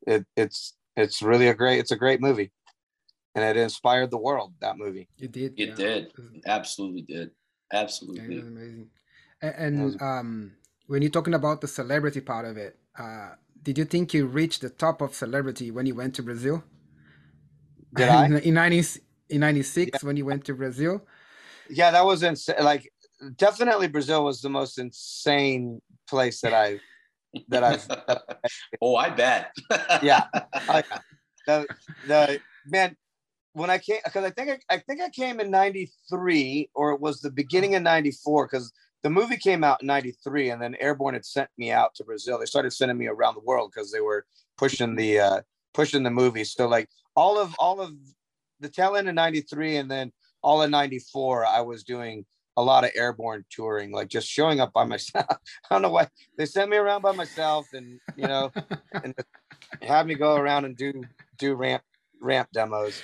[0.07, 2.53] it, it's it's really a great it's a great movie,
[3.35, 4.55] and it inspired the world.
[4.61, 5.09] That movie.
[5.19, 5.59] It did.
[5.59, 5.75] It yeah.
[5.75, 6.13] did.
[6.47, 7.31] Absolutely did.
[7.73, 8.37] Absolutely.
[8.37, 8.89] Yeah, amazing.
[9.43, 10.53] And, and um,
[10.87, 13.31] when you're talking about the celebrity part of it, uh,
[13.63, 16.63] did you think you reached the top of celebrity when you went to Brazil?
[17.95, 18.27] Did I?
[18.27, 20.07] in nineties in '96 yeah.
[20.07, 21.05] when you went to Brazil.
[21.69, 22.57] Yeah, that was insane.
[22.63, 22.91] Like,
[23.37, 26.81] definitely Brazil was the most insane place that I
[27.49, 27.87] that I've.
[28.83, 29.55] oh, I bet.
[30.03, 30.25] yeah,
[30.69, 30.83] I,
[31.47, 31.67] the
[32.07, 32.97] the man
[33.53, 37.01] when I came because I think I, I think I came in '93 or it
[37.01, 41.15] was the beginning of '94 because the movie came out in 93 and then airborne
[41.15, 44.01] had sent me out to brazil they started sending me around the world because they
[44.01, 44.27] were
[44.59, 45.41] pushing the uh
[45.75, 47.93] pushing the movie so like all of all of
[48.59, 52.85] the tail end of 93 and then all of 94 i was doing a lot
[52.85, 56.71] of airborne touring like just showing up by myself i don't know why they sent
[56.71, 58.51] me around by myself and you know
[59.05, 59.15] and
[59.83, 60.93] have me go around and do
[61.39, 61.83] do ramp
[62.21, 63.03] ramp demos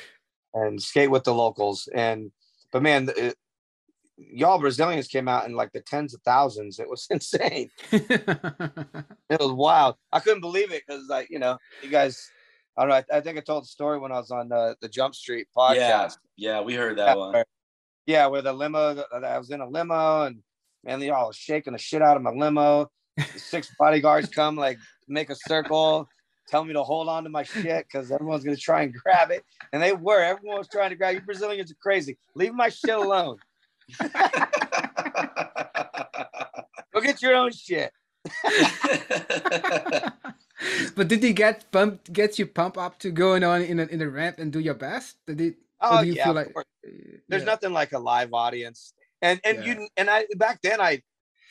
[0.54, 2.30] and skate with the locals and
[2.72, 3.36] but man it,
[4.30, 6.78] y'all Brazilians came out in like the tens of thousands.
[6.78, 7.70] It was insane.
[7.90, 9.96] it was wild.
[10.12, 12.30] I couldn't believe it because like you know you guys.
[12.74, 12.94] I don't know.
[12.94, 15.46] I, I, think I told the story when I was on the the Jump Street
[15.54, 15.76] podcast.
[15.76, 17.44] Yeah, yeah, we heard that yeah, one.
[18.06, 18.78] Yeah, where the limo.
[18.78, 20.42] Uh, I was in a limo and
[20.84, 22.90] man, they all shaking the shit out of my limo.
[23.36, 26.08] Six bodyguards come like make a circle
[26.48, 29.42] tell me to hold on to my shit because everyone's gonna try and grab it.
[29.72, 30.20] And they were.
[30.22, 31.22] Everyone was trying to grab you.
[31.22, 32.18] Brazilians are crazy.
[32.34, 33.38] Leave my shit alone.
[36.92, 37.90] Go get your own shit.
[40.94, 44.02] but did he get pumped, get you pumped up to going on in a, in
[44.02, 45.16] a ramp and do your best?
[45.26, 45.54] Did he?
[45.82, 46.52] Oh yeah, like
[47.28, 47.46] there's yeah.
[47.46, 49.74] nothing like a live audience, and and yeah.
[49.74, 51.02] you and I back then I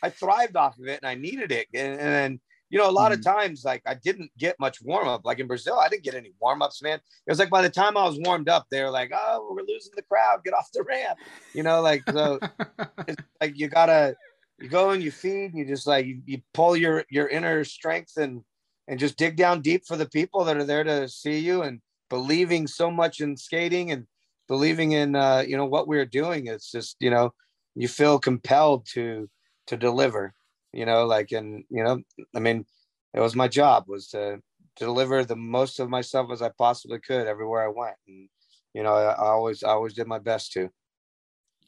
[0.02, 2.40] I thrived off of it and I needed it, and, and
[2.72, 3.20] you know, a lot mm-hmm.
[3.20, 5.26] of times, like I didn't get much warm up.
[5.26, 7.00] Like in Brazil, I didn't get any warm ups, man.
[7.00, 9.66] It was like by the time I was warmed up, they were like, "Oh, we're
[9.68, 10.44] losing the crowd.
[10.46, 11.20] Get off the ramp."
[11.54, 12.40] You know, like so.
[13.08, 14.16] it's like you gotta,
[14.60, 17.66] you go and you feed, and you just like you, you pull your your inner
[17.66, 18.42] strength and
[18.88, 21.82] and just dig down deep for the people that are there to see you and
[22.10, 24.08] believing so much in skating and
[24.52, 26.48] believing in uh, you know what we're doing.
[26.48, 27.32] It's just you know
[27.76, 29.30] you feel compelled to
[29.68, 30.34] to deliver
[30.74, 32.02] you know like and you know
[32.36, 32.66] i mean
[33.14, 34.40] it was my job was to,
[34.78, 37.96] to deliver the most of myself as i possibly could everywhere i went.
[38.08, 38.30] And
[38.74, 40.70] you know i, I always i always did my best to.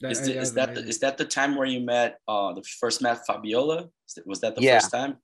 [0.01, 3.01] Is, the, is that the, is that the time where you met uh the first
[3.01, 3.87] met fabiola?
[4.25, 4.79] Was that the yeah.
[4.79, 5.17] first time?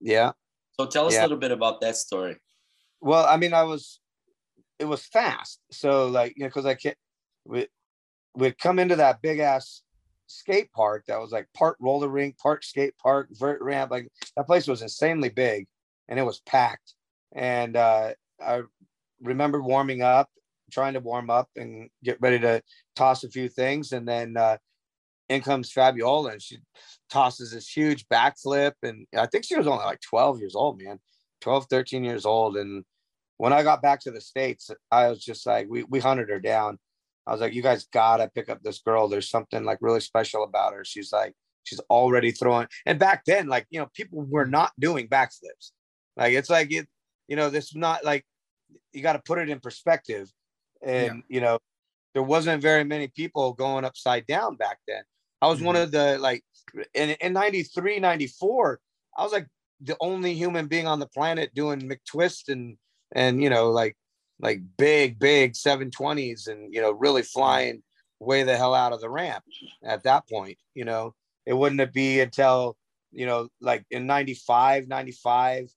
[0.00, 0.32] Yeah.
[0.78, 1.20] So tell us yeah.
[1.20, 2.36] a little bit about that story.
[3.00, 3.99] Well i mean i was
[4.80, 6.96] it was fast so like you know because i can't
[7.44, 7.68] we,
[8.34, 9.82] we'd come into that big ass
[10.30, 13.90] skate park that was like part roller rink, part skate park, vert ramp.
[13.90, 15.66] Like that place was insanely big
[16.08, 16.94] and it was packed.
[17.32, 18.12] And uh,
[18.44, 18.62] I
[19.20, 20.28] remember warming up,
[20.70, 22.62] trying to warm up and get ready to
[22.94, 23.92] toss a few things.
[23.92, 24.58] And then uh,
[25.28, 26.58] in comes Fabiola and she
[27.10, 28.72] tosses this huge backflip.
[28.82, 31.00] And I think she was only like 12 years old, man,
[31.40, 32.56] 12, 13 years old.
[32.56, 32.84] And
[33.40, 36.40] when I got back to the States, I was just like, we, we hunted her
[36.40, 36.78] down
[37.26, 39.06] I was like, you guys gotta pick up this girl.
[39.08, 40.84] There's something like really special about her.
[40.84, 42.66] She's like, she's already throwing.
[42.86, 45.70] And back then, like, you know, people were not doing backflips.
[46.16, 46.88] Like, it's like, it,
[47.28, 48.24] you know, this not like,
[48.92, 50.28] you got to put it in perspective.
[50.82, 51.36] And, yeah.
[51.36, 51.58] you know,
[52.14, 55.02] there wasn't very many people going upside down back then.
[55.40, 55.66] I was mm-hmm.
[55.66, 56.42] one of the, like,
[56.94, 58.80] in, in 93, 94,
[59.16, 59.46] I was like
[59.80, 62.76] the only human being on the planet doing McTwist and,
[63.12, 63.96] and, you know, like
[64.42, 67.82] like big, big 720s and, you know, really flying
[68.18, 69.44] way the hell out of the ramp
[69.84, 70.58] at that point.
[70.74, 71.14] You know,
[71.46, 72.76] it wouldn't it be until,
[73.12, 75.70] you know, like in 95, 95,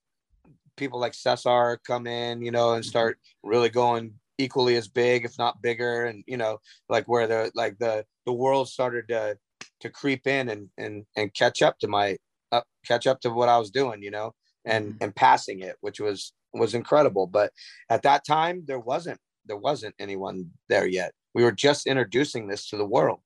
[0.76, 5.38] people like Cesar come in, you know, and start really going equally as big, if
[5.38, 6.04] not bigger.
[6.04, 9.38] And, you know, like where the, like the, the world started to,
[9.80, 12.16] to creep in and, and, and catch up to my,
[12.50, 15.04] up, catch up to what I was doing, you know, and, mm-hmm.
[15.04, 17.26] and passing it, which was, was incredible.
[17.26, 17.52] But
[17.90, 21.12] at that time, there wasn't there wasn't anyone there yet.
[21.34, 23.20] We were just introducing this to the world.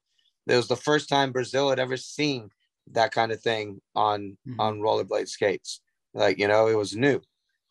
[0.47, 2.51] It was the first time Brazil had ever seen
[2.93, 4.61] that kind of thing on mm-hmm.
[4.61, 5.81] on rollerblade skates.
[6.15, 7.21] Like you know, it was new,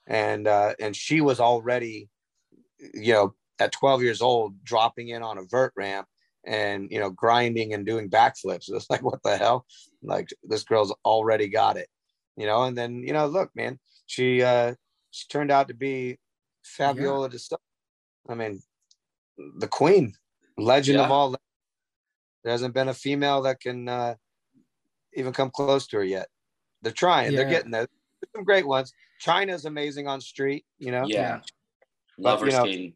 [0.05, 2.09] and uh, and she was already,
[2.93, 6.07] you know, at 12 years old, dropping in on a vert ramp
[6.45, 8.69] and you know grinding and doing backflips.
[8.73, 9.65] It's like what the hell?
[10.03, 11.89] Like this girl's already got it,
[12.35, 12.63] you know.
[12.63, 14.75] And then you know, look, man, she uh,
[15.11, 16.17] she turned out to be
[16.63, 17.57] Fabiola yeah.
[18.29, 18.61] I mean,
[19.57, 20.13] the queen,
[20.57, 21.05] legend yeah.
[21.05, 21.35] of all.
[22.43, 24.15] There hasn't been a female that can uh,
[25.13, 26.27] even come close to her yet.
[26.81, 27.31] They're trying.
[27.31, 27.37] Yeah.
[27.37, 27.87] They're getting there.
[28.21, 28.93] There's some great ones.
[29.19, 30.65] China's amazing on street.
[30.77, 31.05] You know.
[31.07, 31.41] Yeah.
[32.17, 32.93] Love her you know, skating.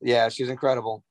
[0.00, 1.04] Yeah, she's incredible.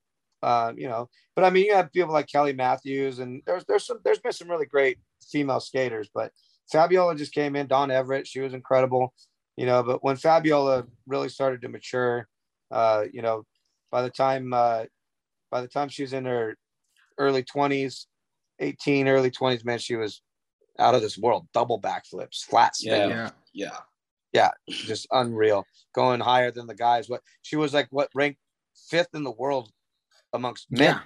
[0.43, 3.85] Uh, you know, but I mean, you have people like Kelly Matthews, and there's there's
[3.85, 4.99] some there's been some really great
[5.31, 6.31] female skaters, but
[6.71, 7.67] Fabiola just came in.
[7.67, 9.13] Dawn Everett, she was incredible
[9.57, 12.27] you know, but when Fabiola really started to mature,
[12.71, 13.43] uh, you know,
[13.91, 14.85] by the time uh,
[15.51, 16.55] by the time she was in her
[17.17, 18.05] early 20s,
[18.59, 20.21] 18, early 20s, man, she was
[20.79, 21.47] out of this world.
[21.53, 23.09] Double backflips, flat spin.
[23.09, 23.29] Yeah.
[23.53, 23.77] Yeah.
[24.33, 25.65] Yeah, just unreal.
[25.95, 27.09] Going higher than the guys.
[27.09, 28.39] What she was like what ranked
[28.89, 29.71] fifth in the world
[30.33, 30.99] amongst men.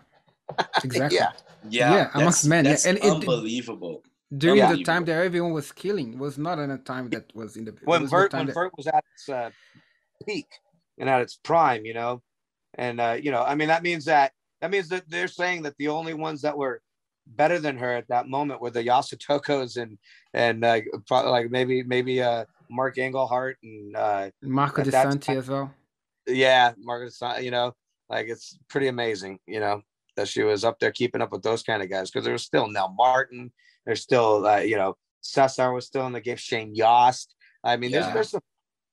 [0.58, 1.18] Yeah, exactly.
[1.18, 1.32] Yeah.
[1.70, 1.94] Yeah.
[1.94, 4.04] Yeah, amongst that's- men, yeah, That's and it- unbelievable.
[4.36, 4.74] During Yeah.
[4.74, 7.76] the time that everyone was killing was not in a time that was in the
[7.84, 9.50] when Vert when that- Vert was at its uh,
[10.26, 10.48] peak
[10.98, 12.22] and at its prime, you know,
[12.76, 15.76] and uh, you know, I mean, that means that that means that they're saying that
[15.78, 16.82] the only ones that were
[17.28, 19.98] better than her at that moment were the Yasutokos and
[20.34, 25.04] and uh, probably like maybe maybe uh, Mark Engelhart and uh, Marco at De that
[25.12, 25.74] Santi time- as well.
[26.28, 27.76] yeah, Marco Sa- you know,
[28.10, 29.82] like it's pretty amazing, you know,
[30.15, 32.44] that she was up there keeping up with those kind of guys because there was
[32.44, 33.52] still Nell Martin,
[33.86, 37.36] there's still, uh, you know, Cesar was still in the game, Shane Yost.
[37.63, 38.02] I mean, Yeah.
[38.02, 38.41] there's there's some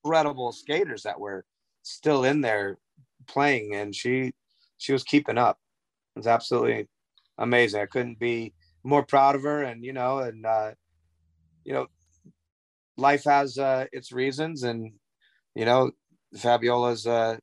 [0.04, 1.44] incredible skaters that were
[1.82, 2.78] still in there
[3.26, 4.32] playing, and she
[4.78, 5.58] she was keeping up.
[6.16, 6.88] It's absolutely
[7.38, 7.80] amazing.
[7.80, 10.72] I couldn't be more proud of her, and you know, and uh,
[11.64, 11.86] you know,
[12.96, 14.92] life has uh, its reasons, and
[15.54, 15.90] you know,
[16.36, 17.38] Fabiola's uh,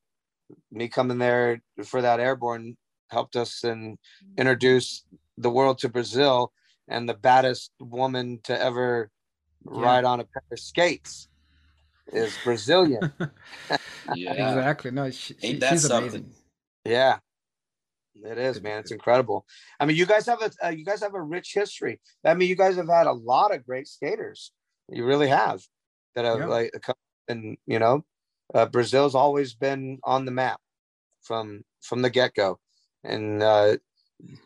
[0.72, 2.78] me coming there for that airborne
[3.10, 3.98] helped us and
[4.38, 5.06] introduce
[5.38, 6.52] the world to Brazil
[6.88, 9.10] and the baddest woman to ever
[9.64, 11.28] ride on a pair of skates
[12.12, 13.12] is Brazilian.
[14.14, 14.34] Yeah.
[14.34, 14.92] Exactly.
[14.92, 16.10] No, she, Ain't she- that she's something?
[16.10, 16.32] amazing.
[16.86, 17.18] yeah.
[18.24, 18.80] It is, man.
[18.80, 19.46] It's incredible.
[19.80, 22.00] I mean, you guys have a uh, you guys have a rich history.
[22.24, 24.52] I mean, you guys have had a lot of great skaters.
[24.90, 25.64] You really have
[26.14, 26.46] that have Yeah.
[26.46, 26.96] like come
[27.28, 28.06] and you know,
[28.54, 30.62] uh, Brazil's always been on the map
[31.24, 32.60] from from the get go,
[33.04, 33.78] and uh,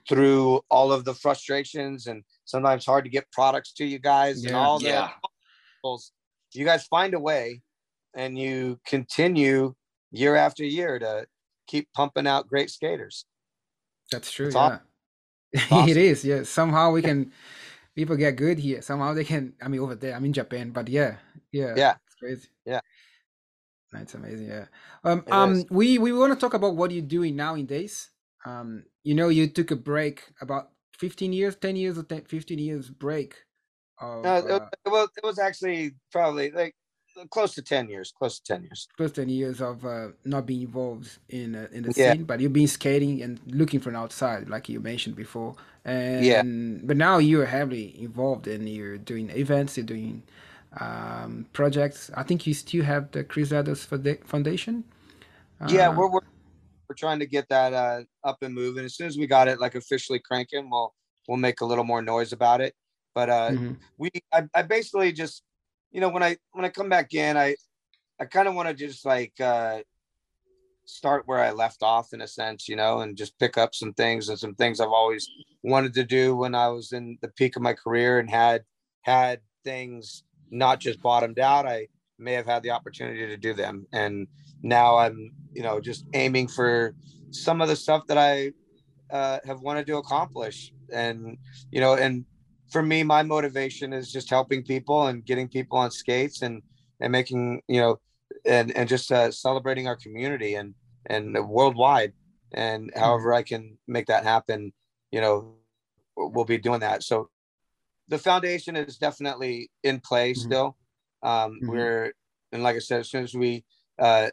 [0.08, 4.56] through all of the frustrations and sometimes hard to get products to you guys and
[4.56, 5.10] all the Yeah.
[5.84, 6.12] obstacles,
[6.54, 7.62] you guys find a way,
[8.16, 9.76] and you continue
[10.12, 11.28] year after year to
[11.68, 13.26] keep pumping out great skaters.
[14.12, 14.48] That's true.
[14.52, 14.80] It's yeah.
[15.72, 15.90] aw- awesome.
[15.90, 16.24] it is.
[16.26, 16.44] Yeah.
[16.44, 17.32] Somehow we can
[17.96, 18.82] people get good here.
[18.82, 20.16] Somehow they can I mean over there.
[20.16, 21.18] I'm in Japan, but yeah.
[21.52, 21.74] Yeah.
[21.76, 21.96] Yeah.
[22.06, 22.50] It's crazy.
[22.66, 22.82] Yeah.
[23.92, 24.48] That's amazing.
[24.48, 24.66] Yeah.
[25.04, 25.66] Um It um is.
[25.70, 28.10] we we want to talk about what you're doing now in days.
[28.46, 32.60] Um you know you took a break about 15 years, 10 years or 10, 15
[32.60, 33.36] years break
[34.00, 36.76] of No, it, uh, well, it was actually probably like
[37.32, 38.14] close to ten years.
[38.18, 38.88] Close to ten years.
[38.98, 42.14] Close to 10 years of uh, not being involved in uh, in the Yeah.
[42.14, 46.44] scene but you've been skating and looking from outside like you mentioned before and Yeah.
[46.88, 50.24] but now you're heavily involved and you're doing events you're doing
[50.82, 54.84] um, projects i think you still have the chris Edwards Fonda- foundation
[55.68, 56.22] yeah, Uh, we're, we're
[56.90, 58.84] we're trying to get that uh, up and moving.
[58.84, 60.94] As soon as we got it like officially cranking, we'll
[61.28, 62.74] we'll make a little more noise about it.
[63.14, 63.78] But uh, mhm.
[63.98, 65.44] we I, I basically just
[65.92, 67.56] you know when I when I come back in, I
[68.20, 69.80] I kind of want to just like uh,
[70.86, 73.94] start where I left off in a sense, you know, and just pick up some
[73.94, 75.30] things and some things I've always
[75.62, 78.64] wanted to do when I was in the peak of my career and had
[79.02, 81.68] had things not just bottomed out.
[81.68, 84.28] I may have had the opportunity to do them, and
[84.64, 86.94] now I'm you know just aiming for
[87.32, 88.52] some of the stuff that I
[89.12, 91.38] uh, have wanted to accomplish, and
[91.72, 92.26] you know, and
[92.72, 96.62] for me, my motivation is just helping people and getting people on skates and
[97.00, 98.00] and making you know
[98.46, 100.76] and and just uh, celebrating our community and
[101.08, 102.14] and worldwide
[102.54, 104.74] and however I can make that happen,
[105.12, 105.56] you know,
[106.16, 107.04] we'll be doing that.
[107.04, 107.30] So
[108.08, 110.38] the foundation is definitely in play Mhm.
[110.38, 110.78] still.
[111.22, 111.68] Um, Mhm.
[111.68, 112.14] We're
[112.52, 113.64] and like I said, as soon as we
[114.00, 114.30] uh,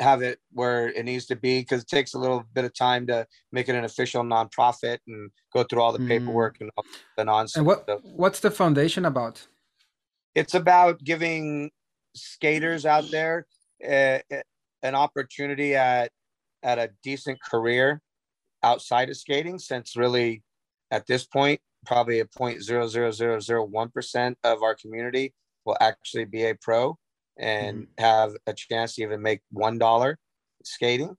[0.00, 3.06] have it where it needs to be, because it takes a little bit of time
[3.06, 6.08] to make it an official nonprofit and go through all the Mm.
[6.08, 6.84] paperwork and all
[7.16, 7.56] the nonsense.
[7.58, 9.46] and what what's the foundation about
[10.34, 11.70] it's about giving
[12.14, 13.46] skaters out there
[13.86, 14.18] uh,
[14.82, 16.10] an opportunity at
[16.62, 18.00] at a decent career
[18.62, 20.42] outside of skating since really
[20.90, 25.32] at this point probably a point zero zero zero zero one percent of our community
[25.64, 26.96] will actually be a pro
[27.40, 30.18] and have a chance to even make one dollar
[30.62, 31.16] skating.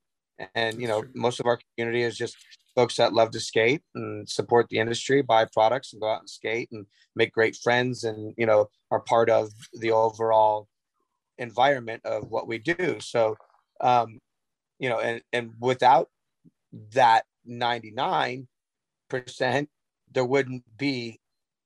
[0.56, 2.36] And you know most of our community is just
[2.76, 6.30] folks that love to skate and support the industry buy products and go out and
[6.30, 10.68] skate and make great friends and you know are part of the overall
[11.38, 13.00] environment of what we do.
[13.00, 13.36] So
[13.82, 14.20] um
[14.80, 16.10] you know and and without
[16.94, 18.46] that 99%
[20.14, 21.21] there wouldn't be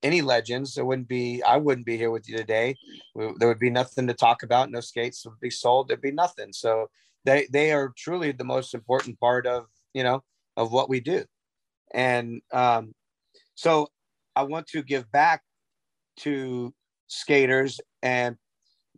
[0.05, 2.75] any legends there wouldn't be i wouldn't be here with you today
[3.15, 6.11] We- there would be nothing to talk about no skates would be sold there'd be
[6.25, 6.71] nothing so
[7.25, 10.23] they they are truly the most important part of you know
[10.55, 11.25] of what we do
[11.93, 12.93] and um
[13.55, 13.71] so
[14.35, 15.41] i want to give back
[16.17, 16.73] to
[17.07, 18.37] skaters and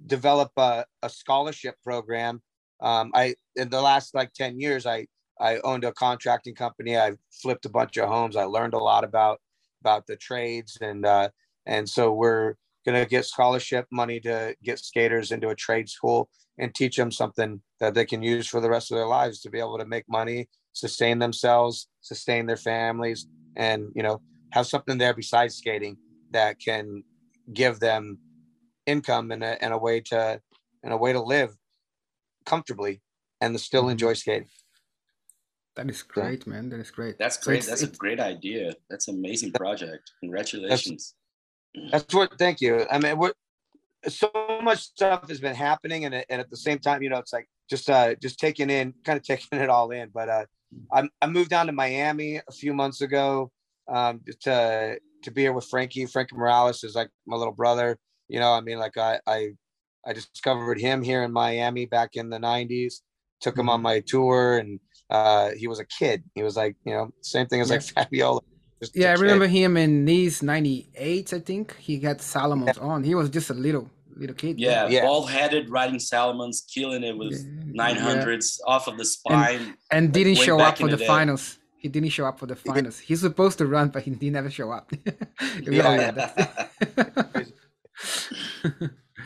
[0.05, 2.41] develop a, a scholarship program
[2.81, 5.07] um i in the last like 10 years i
[5.39, 6.97] I owned a contracting company.
[6.97, 8.35] I flipped a bunch of homes.
[8.35, 9.39] I learned a lot about
[9.81, 11.29] about the trades, and uh,
[11.65, 12.55] and so we're
[12.85, 17.61] gonna get scholarship money to get skaters into a trade school and teach them something
[17.79, 20.05] that they can use for the rest of their lives to be able to make
[20.09, 24.21] money, sustain themselves, sustain their families, and you know
[24.51, 25.97] have something there besides skating
[26.31, 27.03] that can
[27.53, 28.17] give them
[28.85, 30.39] income and a, and a way to
[30.83, 31.53] and a way to live
[32.45, 33.01] comfortably
[33.41, 33.91] and still mm-hmm.
[33.91, 34.47] enjoy skating.
[35.77, 36.53] That is great, yeah.
[36.53, 36.69] man.
[36.69, 37.19] That is great.
[37.19, 37.63] That's great.
[37.63, 38.73] So That's a great idea.
[38.89, 40.11] That's an amazing project.
[40.21, 41.13] Congratulations.
[41.75, 42.37] That's, that's what.
[42.39, 42.87] Thank you.
[42.89, 43.35] I mean, what
[44.07, 44.31] so
[44.63, 47.47] much stuff has been happening, and, and at the same time, you know, it's like
[47.69, 50.09] just uh just taking in, kind of taking it all in.
[50.11, 50.45] But uh,
[50.91, 53.51] I I moved down to Miami a few months ago
[53.87, 56.07] um to to be here with Frankie.
[56.07, 57.97] Frankie Morales is like my little brother.
[58.27, 59.49] You know, I mean, like I I
[60.05, 62.95] I discovered him here in Miami back in the '90s.
[63.41, 63.83] Took him on mm-hmm.
[63.83, 64.79] my tour, and
[65.09, 66.23] uh, he was a kid.
[66.35, 67.75] He was like, you know, same thing as yeah.
[67.75, 68.41] like Fabiola.
[68.93, 71.33] yeah, I remember him in these '98.
[71.33, 72.83] I think he got Salomons yeah.
[72.83, 73.03] on.
[73.03, 74.59] He was just a little little kid.
[74.59, 75.01] Yeah, yeah.
[75.05, 80.13] bald headed, riding Salomons, killing it with nine hundreds off of the spine, and, and
[80.13, 81.57] didn't show up for the, the finals.
[81.77, 82.99] He didn't show up for the finals.
[82.99, 84.91] He's supposed to run, but he, he never show up.
[85.61, 86.11] yeah.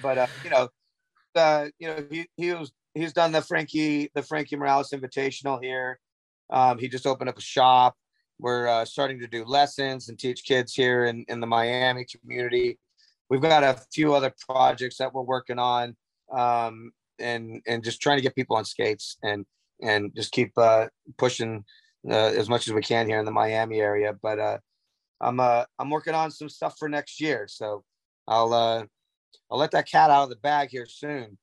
[0.01, 0.69] but uh, you know,
[1.35, 5.99] uh, you know, he he was he's done the Frankie the Frankie Morales Invitational here.
[6.49, 7.95] Um, he just opened up a shop.
[8.39, 12.79] We're uh, starting to do lessons and teach kids here in, in the Miami community.
[13.29, 15.95] We've got a few other projects that we're working on,
[16.33, 19.45] um, and and just trying to get people on skates and
[19.81, 20.87] and just keep uh,
[21.17, 21.63] pushing
[22.09, 24.13] uh, as much as we can here in the Miami area.
[24.21, 24.57] But uh,
[25.21, 27.83] I'm uh, I'm working on some stuff for next year, so
[28.27, 28.85] I'll uh,
[29.49, 31.37] I'll let that cat out of the bag here soon.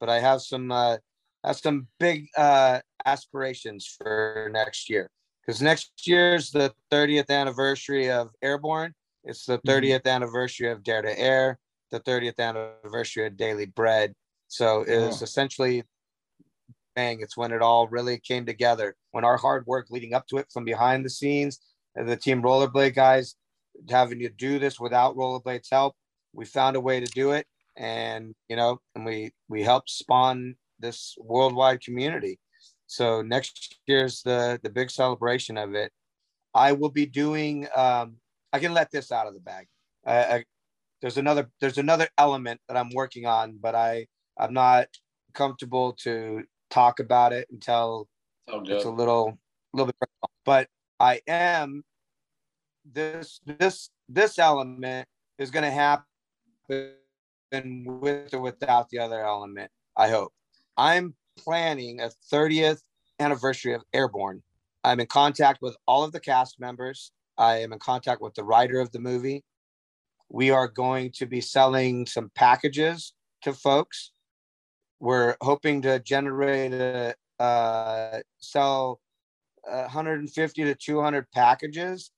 [0.00, 0.98] But I have some uh,
[1.44, 5.10] have some big uh, aspirations for next year
[5.44, 8.94] because next year's the 30th anniversary of Airborne.
[9.24, 10.08] It's the 30th mm-hmm.
[10.08, 11.58] anniversary of Dare to Air,
[11.90, 14.14] the 30th anniversary of Daily Bread.
[14.48, 15.24] So it was oh.
[15.24, 15.84] essentially
[16.94, 17.20] bang.
[17.20, 18.96] It's when it all really came together.
[19.10, 21.60] When our hard work leading up to it from behind the scenes,
[21.94, 23.34] the team rollerblade guys
[23.88, 25.94] having to do this without rollerblades help
[26.32, 27.46] we found a way to do it
[27.78, 32.38] and you know and we we help spawn this worldwide community.
[32.86, 35.92] So next year's the the big celebration of it.
[36.54, 38.16] I will be doing um
[38.52, 39.66] i can let this out of the bag.
[40.06, 40.44] I, I,
[41.00, 44.06] there's another there's another element that i'm working on but i
[44.38, 44.88] i'm not
[45.34, 48.08] comfortable to talk about it until
[48.48, 49.38] oh, it's a little
[49.72, 50.10] little bit
[50.44, 50.68] but
[50.98, 51.82] i am
[52.90, 55.06] this this this element
[55.38, 56.04] is going to happen
[57.52, 60.32] with or without the other element, I hope.
[60.76, 62.80] I'm planning a 30th
[63.18, 64.42] anniversary of Airborne.
[64.84, 67.12] I'm in contact with all of the cast members.
[67.36, 69.44] I am in contact with the writer of the movie.
[70.28, 74.12] We are going to be selling some packages to folks.
[75.00, 79.00] We're hoping to generate a uh, sell
[79.62, 82.10] 150 to 200 packages,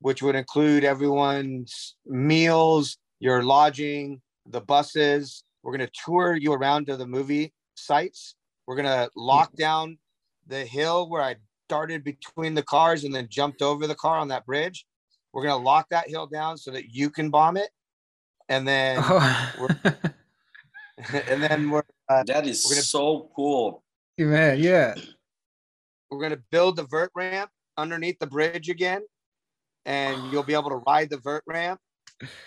[0.00, 4.20] which would include everyone's meals, your lodging,
[4.50, 5.44] the buses.
[5.62, 8.36] We're going to tour you around to the movie sites.
[8.66, 9.98] We're going to lock down
[10.46, 11.36] the hill where I
[11.68, 14.86] darted between the cars and then jumped over the car on that bridge.
[15.32, 17.70] We're going to lock that hill down so that you can bomb it.
[18.48, 19.68] And then, oh.
[21.28, 23.82] and then we're, uh, that is we're gonna, so cool.
[24.18, 24.94] Man, yeah.
[26.10, 29.02] We're going to build the vert ramp underneath the bridge again.
[29.84, 31.80] And you'll be able to ride the vert ramp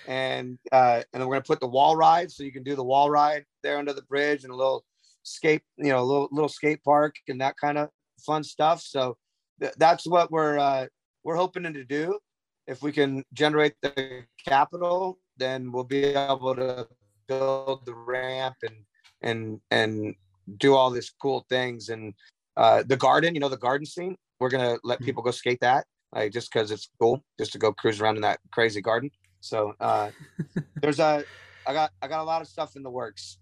[0.08, 3.10] and uh, and we're gonna put the wall ride so you can do the wall
[3.10, 4.84] ride there under the bridge and a little
[5.24, 7.90] skate, you know, a little little skate park and that kind of
[8.20, 8.82] fun stuff.
[8.82, 9.18] So
[9.60, 10.88] th- that's what we're uh,
[11.24, 12.20] we're hoping to do.
[12.68, 16.88] If we can generate the capital, then we'll be able to
[17.28, 18.76] build the ramp and
[19.22, 20.16] and and
[20.58, 22.14] do all these cool things and
[22.58, 23.34] uh, the garden.
[23.34, 24.16] You know, the garden scene.
[24.40, 25.06] We're gonna let hmm.
[25.06, 28.22] people go skate that, like just because it's cool, just to go cruise around in
[28.22, 29.10] that crazy garden.
[29.42, 30.12] So uh,
[30.82, 31.24] there's a
[31.66, 33.38] I got I got a lot of stuff in the works,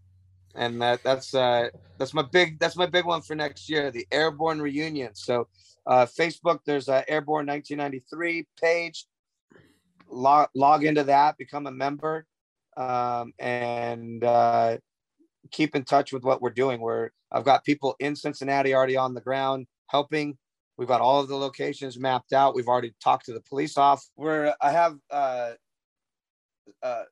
[0.55, 4.07] and that that's uh, that's my big that's my big one for next year, the
[4.11, 5.15] Airborne reunion.
[5.15, 5.47] So
[5.85, 9.05] uh, Facebook, there's a Airborne 1993 page.
[10.09, 12.25] Log log into that, become a member,
[12.75, 14.77] um, and uh,
[15.51, 16.79] keep in touch with what we're doing.
[16.79, 20.37] We're I've got people in Cincinnati already on the ground helping.
[20.77, 22.55] We've got all of the locations mapped out.
[22.55, 24.05] We've already talked to the police off.
[24.15, 25.51] We're I have uh,
[26.83, 27.03] uh,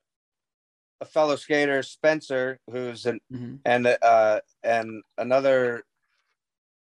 [1.02, 3.56] a fellow skater, Spencer, who's an mm-hmm.
[3.66, 5.84] and uh, and another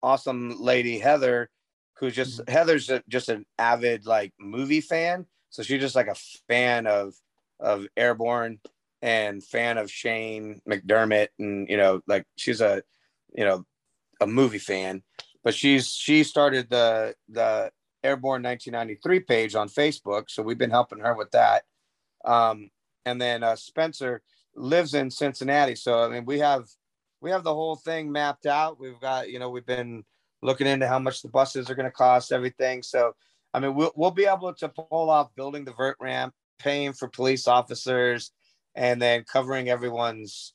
[0.03, 1.51] awesome lady Heather,
[1.99, 2.51] who's just mm-hmm.
[2.51, 5.27] Heather's a, just an avid like movie fan.
[5.51, 6.17] So she's just like a
[6.49, 7.15] fan of
[7.61, 8.61] of Airborne
[9.03, 12.83] and fan of Shane McDermott, and you know, like she's a
[13.35, 13.65] you know
[14.21, 15.03] a movie fan.
[15.45, 17.71] But she's she started the the
[18.05, 21.65] Airborne 1993 page on Facebook, so we've been helping her with that.
[22.29, 22.70] Um,
[23.07, 24.22] and then uh, Spencer
[24.55, 26.64] lives in Cincinnati, so I mean we have
[27.20, 28.79] we have the whole thing mapped out.
[28.79, 30.05] We've got you know we've been
[30.43, 32.83] looking into how much the buses are going to cost, everything.
[32.83, 33.14] So
[33.55, 37.09] I mean we'll we'll be able to pull off building the vert ramp, paying for
[37.09, 38.31] police officers,
[38.74, 40.53] and then covering everyone's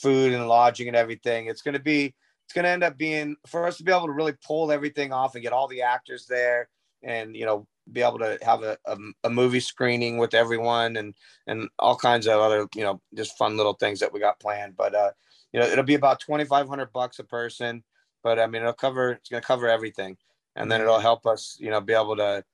[0.00, 1.46] food and lodging and everything.
[1.46, 2.14] It's going to be
[2.44, 5.12] it's going to end up being for us to be able to really pull everything
[5.12, 6.68] off and get all the actors there
[7.02, 11.14] and you know be able to have a, a, a, movie screening with everyone and
[11.46, 14.76] and all kinds of other you know just fun little things that we got planned.
[14.76, 15.10] But uh
[15.52, 17.82] you know it'll be about 2500 bucks a person
[18.22, 20.16] but i mean it'll cover it's going to cover everything.
[20.54, 22.44] And then it'll help us you know be able to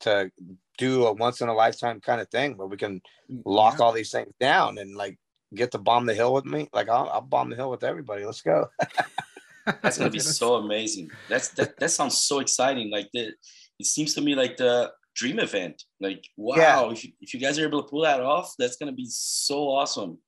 [0.00, 0.30] to
[0.76, 3.00] do a once in a lifetime kind of thing where we can
[3.44, 3.84] lock yeah.
[3.84, 5.18] all these things down and like
[5.54, 6.68] get to bomb the hill with me.
[6.72, 8.24] Like i'll, I'll bomb the hill with everybody.
[8.24, 8.68] Let's go.
[9.82, 11.10] That's gonna be so amazing.
[11.28, 12.90] That's that, that sounds so exciting.
[12.90, 13.32] Like the
[13.78, 15.84] it seems to me like the dream event.
[16.00, 16.92] Like, wow, yeah.
[16.92, 19.06] if, you, if you guys are able to pull that off, that's going to be
[19.08, 20.18] so awesome.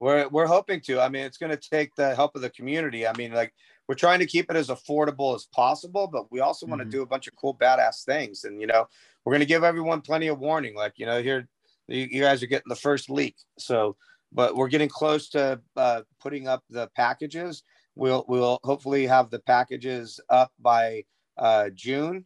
[0.00, 1.00] We're, we're hoping to.
[1.00, 3.06] I mean, it's going to take the help of the community.
[3.06, 3.52] I mean, like,
[3.88, 6.90] we're trying to keep it as affordable as possible, but we also want to mm-hmm.
[6.90, 8.44] do a bunch of cool, badass things.
[8.44, 8.86] And, you know,
[9.24, 10.74] we're going to give everyone plenty of warning.
[10.74, 11.48] Like, you know, here,
[11.88, 13.36] you, you guys are getting the first leak.
[13.58, 13.96] So,
[14.32, 17.62] but we're getting close to uh, putting up the packages.
[17.94, 21.04] We'll, we'll hopefully have the packages up by
[21.38, 22.24] uh, June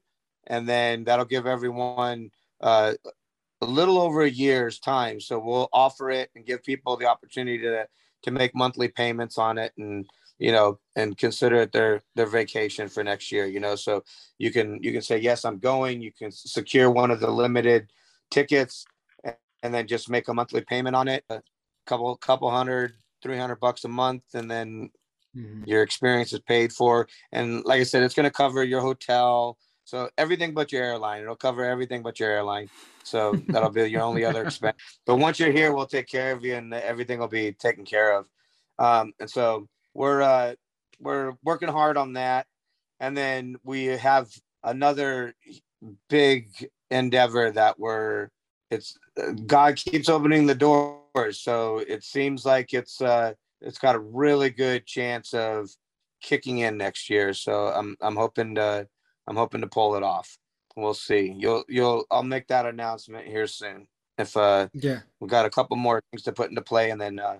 [0.48, 2.30] and then that'll give everyone
[2.60, 2.94] uh,
[3.60, 5.20] a little over a year's time.
[5.20, 7.86] So we'll offer it and give people the opportunity to
[8.22, 10.04] to make monthly payments on it, and
[10.38, 13.46] you know, and consider it their their vacation for next year.
[13.46, 14.02] You know, so
[14.38, 16.00] you can you can say yes, I'm going.
[16.00, 17.92] You can secure one of the limited
[18.30, 18.84] tickets,
[19.62, 21.42] and, then just make a monthly payment on it, a
[21.86, 24.90] couple couple hundred, three hundred bucks a month, and then
[25.36, 25.64] mm-hmm.
[25.64, 27.08] your experience is paid for.
[27.32, 31.22] And like I said, it's going to cover your hotel so everything but your airline.
[31.22, 32.68] It'll cover everything but your airline.
[33.04, 34.76] So that'll be your only other expense.
[35.06, 38.18] But once you're here, we'll take care of you, and everything will be taken care
[38.18, 38.26] of.
[38.78, 40.56] Um, and so we're uh,
[41.00, 42.46] we're working hard on that,
[43.00, 44.28] and then we have
[44.62, 45.34] another
[46.10, 48.28] big endeavor that we're
[48.70, 48.98] it's
[49.46, 51.40] God keeps opening the doors.
[51.40, 53.32] So it seems like it's uh,
[53.62, 55.70] it's got a really good chance of
[56.20, 57.32] kicking in next year.
[57.32, 58.86] So I'm I'm hoping to
[59.28, 60.38] I'm hoping to pull it off.
[60.76, 61.34] We'll see.
[61.36, 63.88] You'll you'll I'll make that announcement here soon.
[64.16, 67.18] If uh yeah, we've got a couple more things to put into play and then
[67.18, 67.38] uh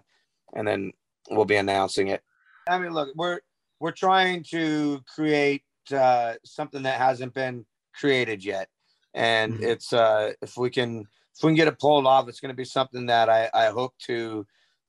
[0.55, 0.93] and then
[1.31, 2.23] we'll be announcing it.
[2.69, 3.41] I mean, look, we're
[3.81, 5.63] we're trying to create
[5.93, 7.65] uh something that hasn't been
[7.95, 8.69] created yet.
[9.15, 9.65] And mm-hmm.
[9.65, 12.65] it's uh if we can if we can get it pulled off, it's gonna be
[12.65, 14.47] something that I, I hope to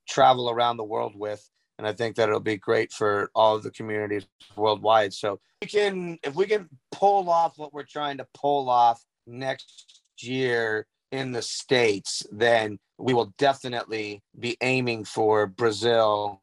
[0.08, 1.48] travel around the world with
[1.80, 4.28] and I think that it'll be great for all of the communities
[4.58, 5.14] worldwide.
[5.14, 10.02] So we can, if we can pull off what we're trying to pull off next
[10.20, 16.42] year in the states, then we will definitely be aiming for Brazil,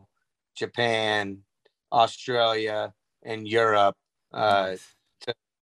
[0.56, 1.42] Japan,
[1.92, 3.94] Australia, and Europe
[4.32, 4.76] uh,
[5.20, 5.34] to,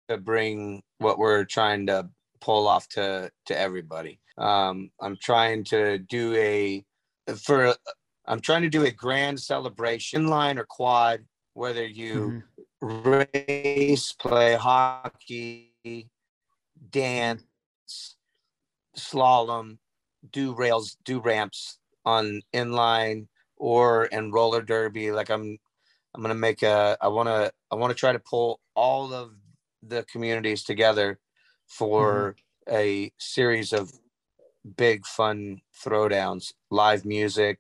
[0.10, 2.10] to bring what we're trying to
[2.40, 4.20] pull off to to everybody.
[4.40, 6.84] Um, I'm trying to do a
[7.36, 7.76] for
[8.32, 12.42] I'm trying to do a grand celebration line or quad, whether you
[12.82, 13.26] mm-hmm.
[13.46, 16.10] race, play hockey,
[16.92, 17.44] dance,
[18.98, 19.80] slalom,
[20.32, 23.28] do rails, do ramps on inline
[23.58, 25.12] or in roller derby.
[25.12, 25.58] Like I'm,
[26.16, 26.98] I'm gonna make a.
[27.02, 27.52] I want to.
[27.70, 29.32] I want to try to pull all of
[29.84, 31.20] the communities together
[31.68, 32.38] for
[32.70, 32.76] mm-hmm.
[32.78, 33.92] a series of
[34.78, 37.60] big fun throwdowns, live music,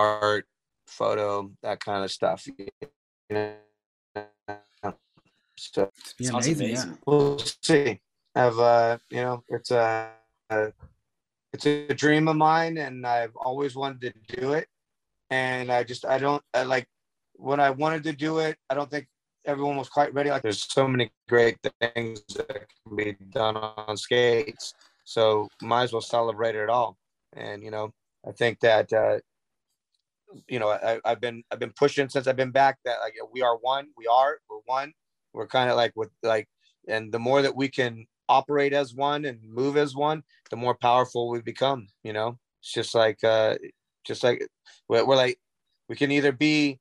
[0.00, 0.46] art,
[0.86, 2.46] photo, that kind of stuff.
[5.56, 6.68] So it's amazing, amazing.
[6.70, 6.94] Yeah.
[7.06, 8.00] We'll see.
[8.34, 10.10] Have uh, you know, it's a,
[10.48, 10.72] a
[11.52, 14.68] it's a dream of mine, and I've always wanted to do it.
[15.30, 16.86] And I just I don't I like
[17.34, 18.56] when I wanted to do it.
[18.68, 19.06] I don't think
[19.44, 20.30] everyone was quite ready.
[20.30, 24.74] Like there's so many great things that can be done on skates.
[25.04, 26.96] So might as well celebrate it all.
[27.34, 27.92] And you know,
[28.26, 29.18] I think that uh,
[30.48, 33.42] you know, I, have been I've been pushing since I've been back that like we
[33.42, 34.92] are one, we are, we're one.
[35.32, 36.48] We're kind of like with like,
[36.88, 40.74] and the more that we can operate as one and move as one, the more
[40.74, 41.88] powerful we become.
[42.02, 43.56] You know, it's just like uh,
[44.04, 44.46] just like
[44.88, 45.38] we're, we're like
[45.88, 46.80] we can either be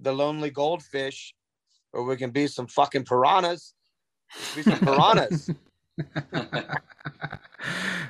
[0.00, 1.34] the lonely goldfish
[1.92, 3.74] or we can be some fucking piranhas.
[4.54, 5.50] Be some piranhas.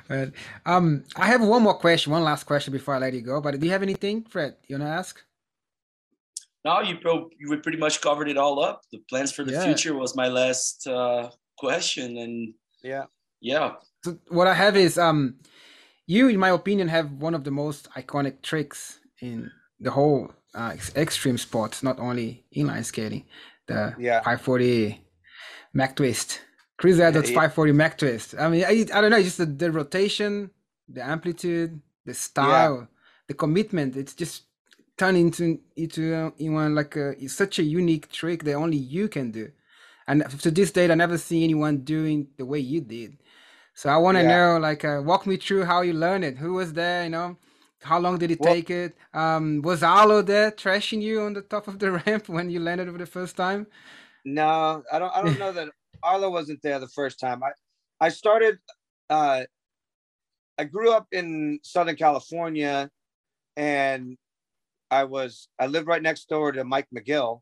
[0.07, 0.31] but,
[0.65, 3.41] um, I have one more question, one last question before I let you go.
[3.41, 4.55] But do you have anything, Fred?
[4.67, 5.21] You wanna ask?
[6.63, 8.81] No, you pro you pretty much covered it all up.
[8.91, 9.63] The plans for the Yeah.
[9.65, 13.05] future was my last uh, question, and yeah.
[13.41, 13.73] yeah,
[14.05, 15.39] So what I have is um,
[16.05, 20.75] you, in my opinion, have one of the most iconic tricks in the whole uh,
[20.95, 23.25] extreme sports, not only inline skating.
[23.67, 24.21] The Yeah.
[24.21, 25.01] 540
[25.75, 26.39] McTwist,
[26.81, 27.35] Chris Edwards yeah.
[27.35, 28.41] 540 McTwist.
[28.41, 30.49] I mean, I, I don't know, It's just the, the rotation,
[30.89, 32.87] the amplitude, the style,
[33.27, 33.95] the commitment.
[33.95, 34.43] It's just
[34.97, 38.77] turned into into uh, in one like a it's such a unique trick that only
[38.77, 39.51] you can do.
[40.07, 43.17] And to this date, I never see anyone doing the way you did.
[43.75, 44.35] So I want to Yeah.
[44.35, 46.37] know, like, uh, walk me through how you learned it.
[46.39, 47.03] Who was there?
[47.05, 47.37] You know,
[47.83, 48.97] how long did it Well- take it?
[49.13, 52.91] Um, was Arlo there trashing you on the top of the ramp when you landed
[52.91, 53.67] for the first time?
[54.25, 55.13] No, I don't.
[55.15, 55.69] I don't know that
[56.03, 57.43] Arlo wasn't there the first time.
[57.43, 57.51] I
[57.99, 58.59] I started.
[59.09, 59.43] Uh,
[60.57, 62.89] I grew up in Southern California,
[63.55, 64.17] and
[64.91, 67.41] I was I lived right next door to Mike McGill,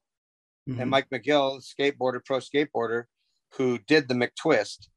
[0.70, 3.06] Mhm, and Mike McGill, skateboarder, pro skateboarder,
[3.54, 4.90] who did the McTwist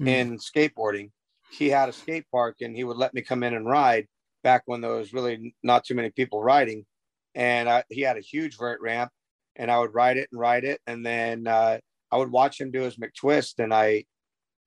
[0.00, 0.08] mhm.
[0.08, 1.10] in skateboarding.
[1.50, 4.06] He had a skate park, and he would let me come in and ride
[4.42, 6.86] back when there was really not too many people riding.
[7.34, 9.10] And I, he had a huge vert ramp,
[9.56, 11.78] and I would ride it and ride it, and then uh,
[12.10, 14.04] I would watch him do his McTwist, and I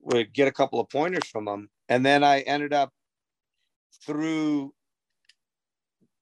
[0.02, 1.70] would get a couple of pointers from him.
[1.90, 2.92] And then I ended up
[4.06, 4.74] through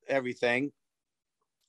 [0.07, 0.71] everything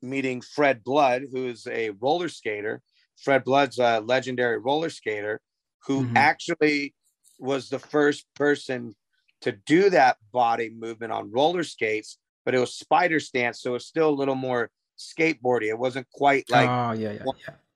[0.02, 2.82] meeting Fred Blood, who is a roller skater.
[3.22, 5.40] Fred Blood's a legendary roller skater
[5.86, 6.16] who Mhm.
[6.16, 6.94] actually
[7.38, 8.94] was the first person
[9.40, 13.86] to do that body movement on roller skates, but it was spider stance, so it's
[13.86, 15.68] still a little more skateboardy.
[15.68, 17.24] It wasn't quite like oh yeah, yeah,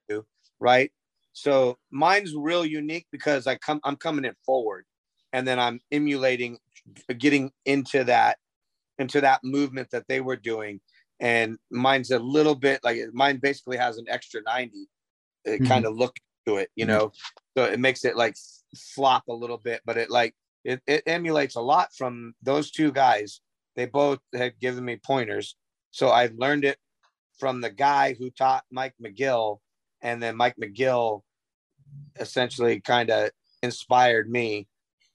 [0.09, 0.19] yeah.
[0.59, 0.91] right?
[1.35, 4.85] So mine's real unique because I come I'm coming in forward
[5.33, 6.57] and then I'm emulating
[7.17, 8.37] getting into that
[8.99, 10.79] into that movement that they were doing.
[11.19, 14.87] And mine's a little bit like mine basically has an extra 90
[15.43, 15.67] it Mhm.
[15.67, 16.15] kind of look
[16.47, 17.11] to it you know?
[17.57, 18.37] So it makes it like
[18.95, 20.33] flop a little bit but it like
[20.63, 23.41] it, it emulates a lot from those two guys.
[23.75, 25.57] They both had given me pointers.
[25.91, 26.77] So i learned it
[27.37, 29.59] from the guy who taught mike mcgill
[30.05, 31.23] and then Mike McGill
[32.19, 33.31] essentially kind of
[33.63, 34.67] inspired me,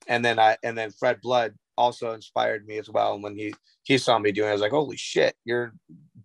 [0.06, 3.14] and then I and then Fred Blood also inspired me as well.
[3.14, 5.72] And when he he saw me doing, it, I was like, "Holy shit, you're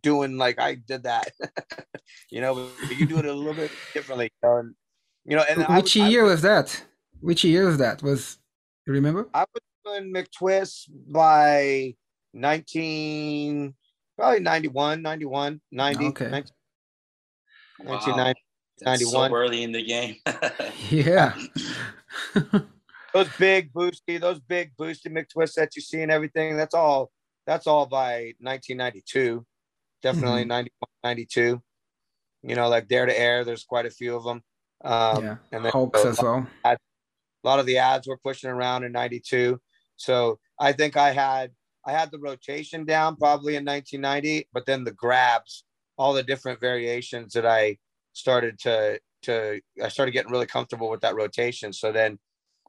[0.02, 1.32] doing like I did that,"
[2.30, 2.70] you know.
[2.88, 4.58] But you do it a little bit differently, you know.
[4.58, 4.76] And,
[5.26, 6.86] you know, and I Which was, I, year was that?
[7.22, 8.04] Which year was that?
[8.04, 8.38] Was
[8.86, 9.30] you remember?
[9.34, 9.62] I was
[10.00, 11.96] doing McTwist by
[12.34, 13.74] 19,
[14.18, 16.30] probably 91, 91, 90, Okay.
[16.30, 16.52] 19,
[17.80, 18.42] wow, 1990.
[18.82, 20.18] That's so early in the game.
[20.90, 21.34] Yeah.
[23.14, 27.12] those big boosty, those big boosty McTwists that you see and everything, that's all
[27.46, 29.46] that's all by 1992.
[30.02, 30.48] Definitely Mhm.
[30.48, 30.70] 91,
[31.04, 31.62] 92.
[32.44, 34.44] You know, like Dare to Air, there's quite a few of them.
[34.84, 35.36] Um, yeah.
[35.52, 36.48] and then Hulks a as well.
[36.66, 36.78] a
[37.44, 39.60] lot of the ads were pushing around in 92.
[39.96, 41.52] So I think I had
[41.88, 45.64] I had the rotation down probably in 1990, but then the grabs,
[45.98, 47.78] all the different variations that I
[48.16, 51.74] started to to I started getting really comfortable with that rotation.
[51.74, 52.20] So then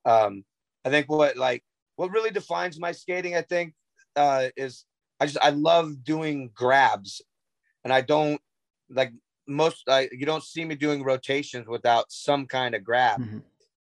[0.06, 0.44] um
[0.84, 1.64] I think what like
[1.96, 3.74] what really defines my skating, I think,
[4.16, 4.86] uh is
[5.20, 7.22] I just I love doing grabs
[7.84, 8.40] and I don't
[8.90, 9.12] like
[9.48, 13.20] most I you don't see me doing rotations without some kind of grab.
[13.20, 13.42] Mhm.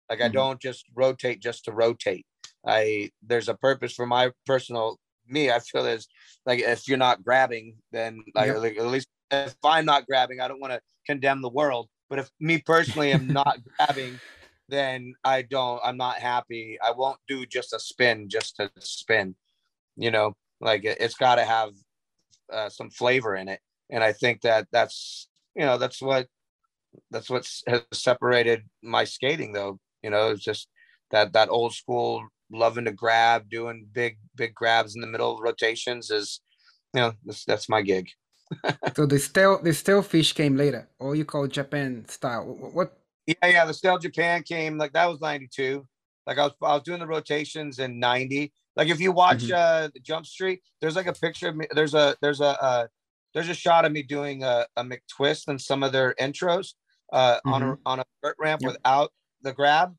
[0.09, 0.33] Like I Mhm.
[0.33, 2.25] don't just rotate just to rotate.
[2.67, 5.51] I there's a purpose for my personal me.
[5.51, 6.07] I feel is
[6.45, 8.57] like if you're not grabbing, then like, Yep.
[8.57, 11.89] like, at least if I'm not grabbing, I don't want to condemn the world.
[12.09, 14.19] But if me personally am not grabbing,
[14.69, 15.81] then I don't.
[15.83, 16.77] I'm not happy.
[16.83, 19.35] I won't do just a spin just to spin.
[19.95, 21.71] You know, like it, it's got to have
[22.51, 23.59] uh, some flavor in it.
[23.89, 26.27] And I think that that's you know that's what
[27.11, 30.67] that's what has separated my skating though you know it's just
[31.11, 35.41] that that old school loving to grab doing big big grabs in the middle of
[35.41, 36.41] rotations is
[36.93, 38.09] you know that's, that's my gig
[38.95, 42.43] So the stale the stale fish came later, or you call Japan style.
[42.45, 42.97] What?
[43.25, 45.87] yeah yeah the stale japan came like that was 92
[46.27, 49.53] like i was i was doing the rotations in 90 like if you watch Mhm.
[49.55, 52.87] uh the jump street there's like a picture of me there's a there's a uh
[53.33, 56.73] there's a shot of me doing a, a mctwist and some of their intros
[57.13, 58.71] uh on a on a vert ramp Yep.
[58.73, 59.95] without the grab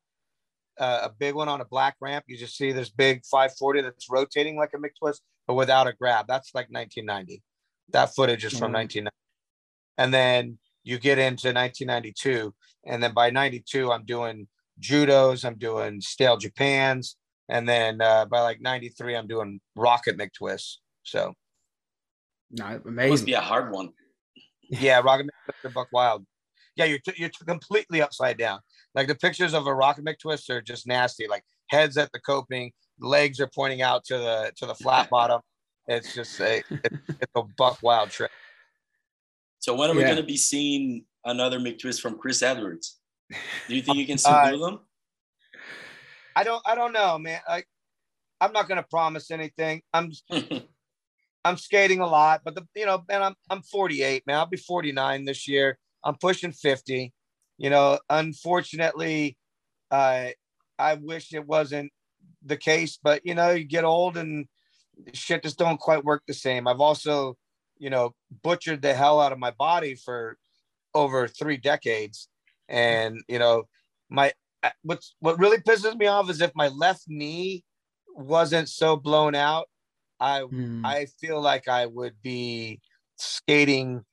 [0.78, 4.10] uh, a big one on a black ramp you just see this big 540 that's
[4.10, 7.42] rotating like a mctwist but without a grab that's like 1990
[7.90, 8.78] that footage is from Oh.
[8.78, 9.10] 1990
[9.98, 12.52] and then you get into 1992,
[12.84, 14.48] and then by 92, I'm doing
[14.80, 17.16] judos, I'm doing stale Japans,
[17.48, 20.76] and then uh, by like 93, I'm doing rocket McTwists.
[21.04, 21.32] So,
[22.50, 23.10] no, amazing.
[23.10, 23.90] Must be a hard one.
[24.68, 26.26] yeah, rocket McTwist Buck Wild.
[26.76, 28.58] Yeah, you're t- you're t- completely upside down.
[28.94, 31.28] Like the pictures of a rocket McTwist are just nasty.
[31.28, 35.40] Like heads at the coping, legs are pointing out to the to the flat bottom.
[35.86, 38.30] It's just a it's, it's a buck wild trip.
[39.58, 43.00] So when are we going to be seeing another McTwist from Chris Edwards?
[43.68, 44.80] Do you think you can still uh, do them?
[46.36, 46.62] I don't.
[46.66, 47.40] I don't know, man.
[47.48, 47.64] I,
[48.40, 49.82] I'm not going to promise anything.
[49.92, 50.12] I'm.
[51.46, 54.36] I'm skating a lot, but the you know, man, I'm I'm 48, man.
[54.36, 55.78] I'll be 49 this year.
[56.02, 57.12] I'm pushing 50.
[57.58, 59.36] You know, unfortunately,
[59.90, 60.28] uh,
[60.78, 61.92] I wish it wasn't
[62.42, 64.46] the case, but you know, you get old and
[65.12, 66.66] shit just don't quite work the same.
[66.68, 67.36] I've also,
[67.78, 70.36] you know, butchered the hell out of my body for
[70.94, 72.28] over three decades,
[72.68, 73.64] and you know,
[74.08, 74.32] my
[74.82, 77.64] what's what really pisses me off is if my left knee
[78.14, 79.68] wasn't so blown out,
[80.20, 80.84] I mm.
[80.84, 82.80] I feel like I would be
[83.16, 84.04] skating.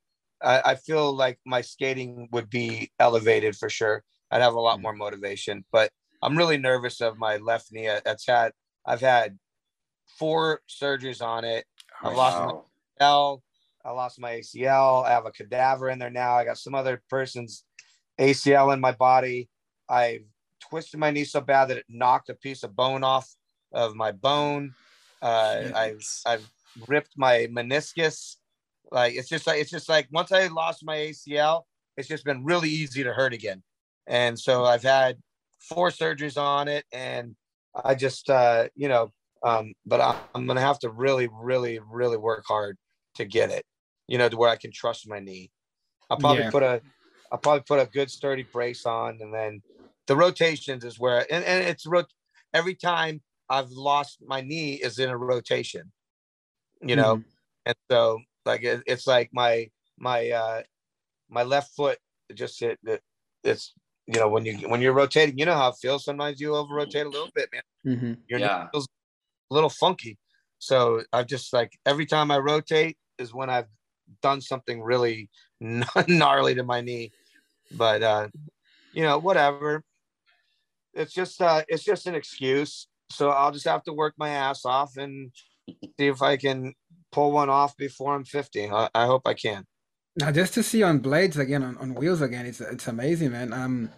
[0.42, 4.04] I, I feel like my skating would be elevated for sure.
[4.32, 4.84] I'd have a lot mm.
[4.84, 7.90] more motivation, but I'm really nervous of my left knee.
[8.04, 8.52] That's had
[8.86, 9.38] I've had
[10.18, 11.66] four surgeries on it.
[12.04, 12.66] I've lost wow.
[13.00, 13.42] my ACL.
[13.84, 15.06] I lost my ACL.
[15.06, 16.36] I have a cadaver in there now.
[16.36, 17.64] I got some other person's
[18.20, 19.50] ACL in my body.
[19.90, 20.26] I've
[20.70, 23.30] twisted my knee so bad that it knocked a piece of bone off
[23.74, 24.74] of my bone.
[25.22, 26.48] Uh, I've I've
[26.88, 28.38] ripped my meniscus.
[28.92, 31.64] Like it's just like it's just like once I lost my ACL,
[31.98, 33.64] it's just been really easy to hurt again.
[34.08, 35.18] And so I've had
[35.60, 37.36] four surgeries on it, and
[37.84, 39.12] I just uh, you know,
[39.44, 42.78] um, but I'm, I'm gonna have to really, really, really work hard
[43.16, 43.66] to get it,
[44.08, 45.52] you know, to where I can trust my knee.
[46.10, 46.52] I'll probably yeah.
[46.52, 46.82] put a,
[47.32, 49.62] I'll probably put a good sturdy brace on, and then
[50.08, 52.12] the rotations is where, and, and it's rot-
[52.54, 55.92] every time I've lost my knee is in a rotation,
[56.82, 57.30] you know, mm-hmm.
[57.68, 60.62] and so like it, it's like my my uh
[61.30, 61.98] my left foot
[62.34, 63.02] just it, it
[63.44, 63.74] it's
[64.08, 66.04] you know, when you when you're rotating, you know how it feels.
[66.04, 67.62] Sometimes you over rotate a little bit, man.
[67.86, 68.14] Mm-hmm.
[68.28, 68.68] Your yeah.
[68.72, 68.88] feels
[69.52, 70.18] a little funky.
[70.60, 73.68] So I've just like every time I rotate is when I've
[74.22, 75.30] done something really
[75.60, 77.12] gnarly to my knee.
[77.72, 78.28] But uh,
[78.94, 79.84] you know, whatever.
[80.94, 82.88] It's just uh it's just an excuse.
[83.12, 85.32] So I'll just have to work my ass off and
[85.68, 86.74] see if I can
[87.12, 88.70] pull one off before I'm 50.
[88.70, 89.66] I, I hope I can.
[90.18, 93.54] Now, just to see on blades again, on, on wheels again, it's it's amazing, man.
[93.54, 93.90] Um,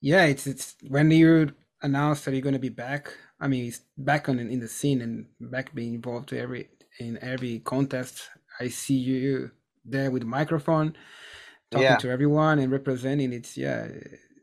[0.00, 3.12] yeah, it's it's when you announced that you're going to be back.
[3.40, 6.68] I mean, he's back on in the scene and back being involved to every
[6.98, 8.28] in every contest.
[8.60, 9.50] I see you
[9.84, 10.96] there with the microphone,
[11.70, 11.96] talking yeah.
[11.96, 13.32] to everyone and representing.
[13.32, 13.88] It's yeah,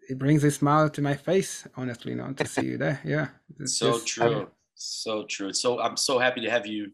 [0.09, 2.99] it brings a smile to my face, honestly, not to see you there.
[3.05, 3.29] Yeah,
[3.59, 5.53] it's so just, true, so true.
[5.53, 6.91] So I'm so happy to have you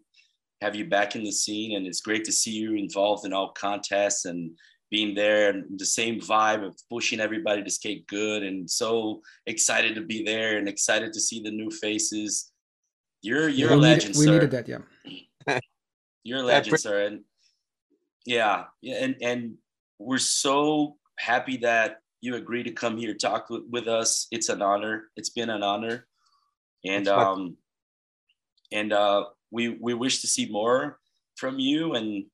[0.62, 3.52] have you back in the scene, and it's great to see you involved in all
[3.54, 4.52] contests and
[4.90, 9.96] being there and the same vibe of pushing everybody to skate good and so excited
[9.96, 12.52] to be there and excited to see the new faces.
[13.22, 14.32] You're you're yeah, a legend, we sir.
[14.32, 15.60] We needed that, yeah.
[16.24, 17.06] you're a legend, sir.
[17.06, 17.22] And
[18.26, 19.56] yeah, yeah, and and
[20.00, 24.28] we're so happy that you agreed to come here talk with, with us.
[24.32, 25.06] It's an honor.
[25.16, 26.08] It's been an honor.
[26.86, 27.58] And um
[28.72, 31.00] and uh we we wish to see more
[31.36, 32.26] from you and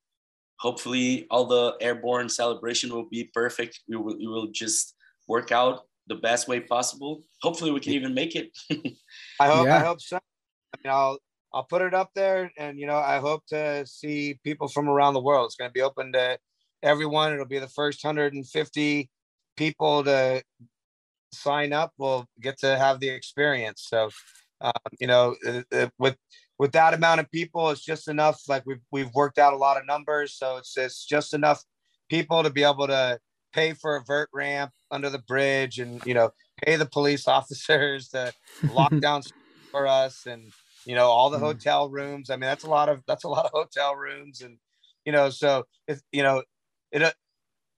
[0.59, 3.81] hopefully all the airborne celebration will be perfect.
[3.87, 4.95] We will, we will just
[5.27, 7.23] work out the best way possible.
[7.41, 8.51] Hopefully we can even make it.
[9.39, 9.77] I hope yeah.
[9.77, 10.17] i hope so.
[10.17, 11.17] I mean i'll
[11.53, 15.13] i'll put it up there and you know i hope to see people from around
[15.13, 15.45] the world.
[15.45, 16.37] It's going to be open to
[16.81, 17.33] everyone.
[17.33, 19.09] It'll be the first 150
[19.55, 20.43] people to
[21.31, 21.93] sign up.
[21.97, 23.85] Will get to have the experience.
[23.87, 24.09] So
[24.61, 26.17] um, you know uh, uh, with
[26.59, 28.41] with that amount of people, it's just enough.
[28.47, 31.63] Like we've we've worked out a lot of numbers, so it's it's just enough
[32.09, 33.19] people to be able to
[33.53, 36.31] pay for a vert ramp under the bridge, and you know,
[36.63, 38.33] pay the police officers to
[38.71, 39.21] lock down
[39.71, 40.51] for us, and
[40.85, 41.41] you know, all the mm.
[41.41, 42.29] hotel rooms.
[42.29, 44.57] I mean, that's a lot of that's a lot of hotel rooms, and
[45.05, 46.43] you know, so if you know,
[46.91, 47.01] it.
[47.01, 47.11] Uh,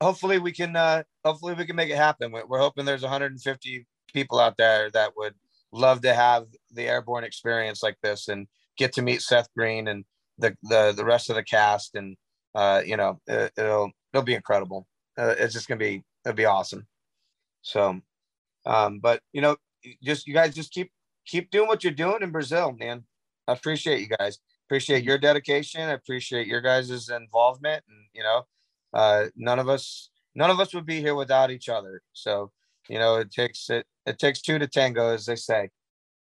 [0.02, 0.76] hopefully, we can.
[0.76, 2.32] uh Hopefully, we can make it happen.
[2.32, 5.34] We're hoping there's 150 people out there that would
[5.72, 8.48] love to have the airborne experience like this and
[8.78, 10.06] get to meet Seth Green and
[10.38, 12.18] the the, the rest of the cast, and
[12.54, 14.88] uh, you know, it, will it'll be incredible.
[15.18, 16.88] Uh, it's just gonna be it'll be awesome.
[17.62, 18.00] So,
[18.66, 19.58] um, but you know,
[20.04, 20.92] just you guys just keep
[21.26, 23.04] keep doing what you're doing in Brazil, man.
[23.48, 24.40] I appreciate you guys.
[24.68, 25.82] Appreciate your dedication.
[25.82, 28.44] I appreciate your guys' involvement, and you know,
[28.94, 32.02] uh, none of us none of us would be here without each other.
[32.14, 32.52] So,
[32.90, 35.70] you know, it takes it it takes two to tango, as they say.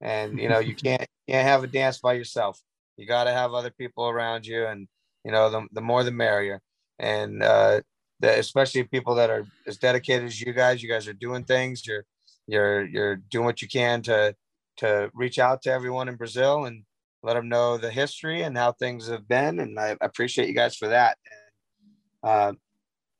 [0.03, 2.61] And you know, you can't can't have a dance by yourself.
[2.97, 4.87] You got to have other people around you, and
[5.25, 6.61] you know, the the more the merrier.
[6.99, 7.81] And uh,
[8.19, 10.83] the, especially people that are as dedicated as you guys.
[10.83, 11.87] You guys are doing things.
[11.87, 12.05] You're
[12.45, 14.35] you're you're doing what you can to
[14.77, 16.83] to reach out to everyone in Brazil and
[17.23, 19.59] let them know the history and how things have been.
[19.59, 21.17] And I appreciate you guys for that.
[22.23, 22.53] And, uh,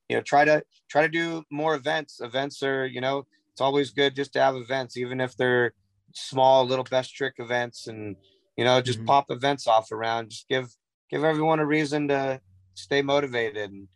[0.10, 2.20] you know, try to try to do more events.
[2.22, 5.74] Events are, you know, it's always good just to have events, even if they're
[6.14, 8.16] small little best trick events and
[8.56, 9.08] you know just mm-hmm.
[9.08, 10.30] pop events off around.
[10.30, 10.70] Just give
[11.10, 12.40] give everyone a reason to
[12.76, 13.88] stay motivated and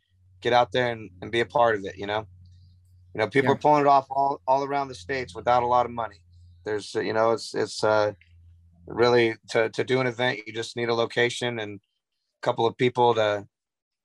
[0.42, 2.28] get out there and, and be a part of it you know?
[3.14, 3.54] You know people yeah.
[3.54, 6.22] are pulling it off all, all around the states without a lot of money.
[6.66, 8.14] There's you know it's it's uh
[8.86, 12.78] really to, to do an event you just need a location and a couple of
[12.78, 13.46] people to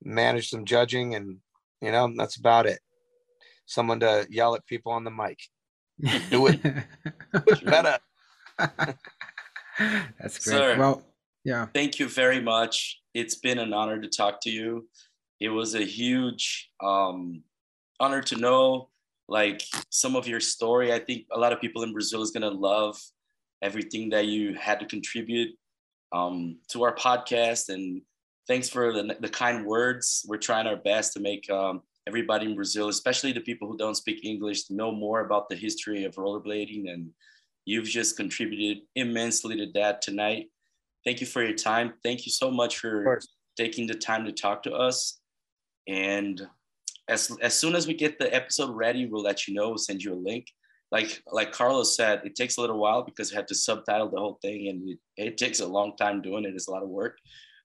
[0.03, 1.39] manage some judging and
[1.81, 2.81] you know that's about it.
[3.67, 5.39] Someone to yell at people on the mic
[6.31, 6.61] do it.
[7.65, 7.99] Better
[8.59, 10.57] that's great.
[10.57, 11.03] Sir, well
[11.45, 11.67] yeah.
[11.75, 13.01] Thank you very much.
[13.15, 14.89] It's been an honor to talk to you.
[15.41, 17.43] It was a huge um,
[17.99, 18.91] honor to know
[19.29, 20.93] like some of your story.
[20.93, 22.97] I think a lot of people in Brazil is gonna love
[23.61, 25.51] everything that you had to contribute
[26.13, 27.69] um, to our podcast.
[27.71, 28.03] And
[28.47, 30.25] thanks for the, the kind words.
[30.29, 33.97] We're trying our best to make um, everybody in Brazil, especially the people who don't
[33.97, 36.91] speak English, know more about the history of rollerblading.
[36.93, 37.11] And
[37.65, 40.51] you've just contributed immensely to that tonight.
[41.05, 41.95] Thank you for your time.
[42.03, 43.21] Thank you so much for
[43.57, 45.21] taking the time to talk to us.
[45.89, 46.41] And
[47.09, 50.03] as, as soon as we get the episode ready, we'll let you know, we'll send
[50.03, 50.47] you a link.
[50.91, 54.19] Like, like Carlos said, it takes a little while because I had to subtitle the
[54.19, 56.55] whole thing and it, it takes a long time doing it.
[56.55, 57.19] It's a lot of work.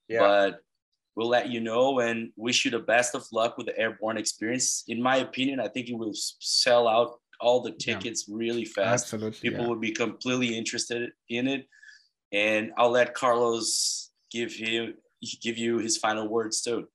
[0.07, 0.19] Yeah.
[0.19, 0.61] But
[1.17, 4.83] we'll let you know and wish you the best of luck with the airborne experience.
[4.87, 8.35] In my opinion, I think it will sell out all the tickets yeah.
[8.37, 9.05] really fast.
[9.05, 9.49] Absolutely.
[9.49, 9.69] People yeah.
[9.69, 11.67] would be completely interested in it.
[12.31, 14.93] And I'll let Carlos give him
[15.41, 16.87] give you his final words too.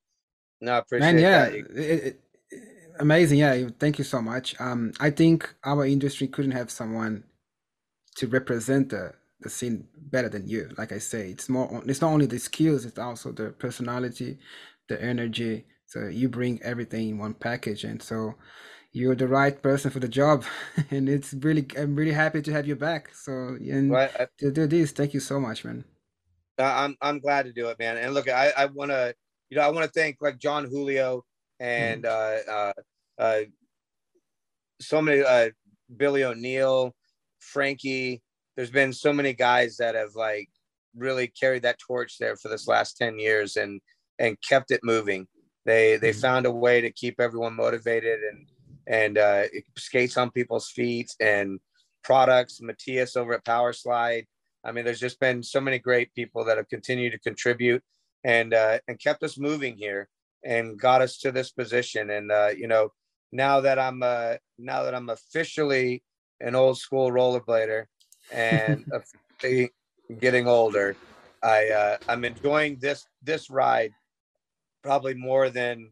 [0.60, 1.54] No, I appreciate Man, yeah, that.
[1.54, 2.20] It,
[2.52, 2.60] it,
[3.00, 3.40] amazing.
[3.40, 4.54] Yeah, thank you so much.
[4.60, 7.24] Um, I think our industry couldn't have someone
[8.16, 10.70] to represent the the scene better than you.
[10.78, 11.82] Like I say, it's more.
[11.86, 14.38] It's not only the skills; it's also the personality,
[14.88, 15.66] the energy.
[15.86, 18.34] So you bring everything in one package, and so
[18.92, 20.44] you're the right person for the job.
[20.90, 23.14] and it's really, I'm really happy to have you back.
[23.14, 25.84] So and well, I, to do this, thank you so much, man.
[26.58, 27.96] I'm I'm glad to do it, man.
[27.96, 29.14] And look, I I want to
[29.52, 31.26] you know, I want to thank like Jon Julio
[31.60, 32.50] and mm-hmm.
[32.50, 32.72] uh, uh,
[33.18, 33.40] uh,
[34.80, 35.50] so many uh,
[35.94, 36.94] Billy O'Neill,
[37.38, 38.22] Frankie.
[38.56, 40.48] There's been so many guys that have like
[40.96, 43.80] really carried that torch there for this last 10 years and
[44.18, 45.26] and kept it moving.
[45.64, 46.20] They they mm-hmm.
[46.20, 48.46] found a way to keep everyone motivated and
[48.86, 49.44] and uh,
[49.76, 51.60] skates on people's feet and
[52.02, 52.60] products.
[52.60, 54.26] Matthias over at Powerslide.
[54.64, 57.82] I mean, there's just been so many great people that have continued to contribute
[58.24, 60.08] and uh, and kept us moving here
[60.44, 62.10] and got us to this position.
[62.10, 62.90] And uh, you know,
[63.32, 66.02] now that I'm uh, now that I'm officially
[66.40, 67.84] an old school rollerblader
[68.32, 68.84] and
[70.18, 70.96] getting older,
[71.42, 73.92] I uh, I'm enjoying this this ride
[74.82, 75.90] probably more than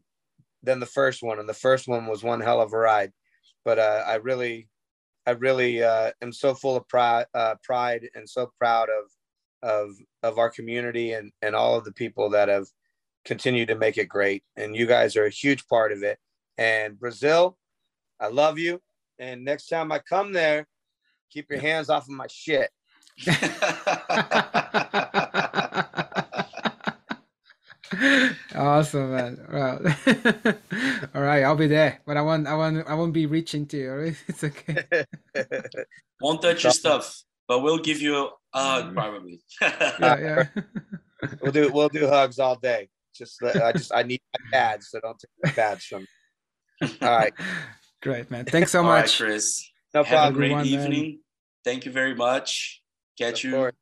[0.63, 1.39] than the first one.
[1.39, 3.11] And the first one was one hell of a ride,
[3.63, 4.67] but uh, I really
[5.25, 9.09] I really uh, am so full of pride, uh, pride and so proud of
[9.63, 12.67] of of our community and and all of the people that have
[13.25, 14.43] continued to make it great.
[14.55, 16.17] And you guys are a huge part of it.
[16.57, 17.57] And brazil
[18.19, 18.81] i love you.
[19.19, 20.67] And next time i come there
[21.31, 22.69] keep your hands off of my shit
[28.55, 29.79] awesome man well
[31.15, 33.77] all right i'll be there but i won't i won't i won't be reaching to
[33.77, 34.15] you right?
[34.27, 34.85] it's okay
[36.21, 39.41] won't touch your stuff but we'll give you a hug probably.
[39.61, 40.45] yeah, yeah.
[41.41, 42.87] we'll do we'll do hugs all day.
[43.13, 46.07] Just I just I need my pads, so don't take my pads from.
[46.79, 46.87] Me.
[47.01, 47.33] All right.
[48.01, 48.45] Great, man.
[48.45, 49.69] Thanks so all much, right, Chris.
[49.93, 50.23] No problem.
[50.23, 51.01] Have a great evening.
[51.01, 51.19] Man.
[51.63, 52.81] Thank you very much.
[53.17, 53.73] Catch of you course.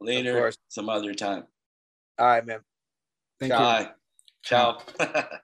[0.00, 1.44] later, some other time.
[2.18, 2.60] All right, man.
[3.38, 3.78] Thank Ciao.
[3.80, 3.86] you.
[4.42, 4.82] Ciao.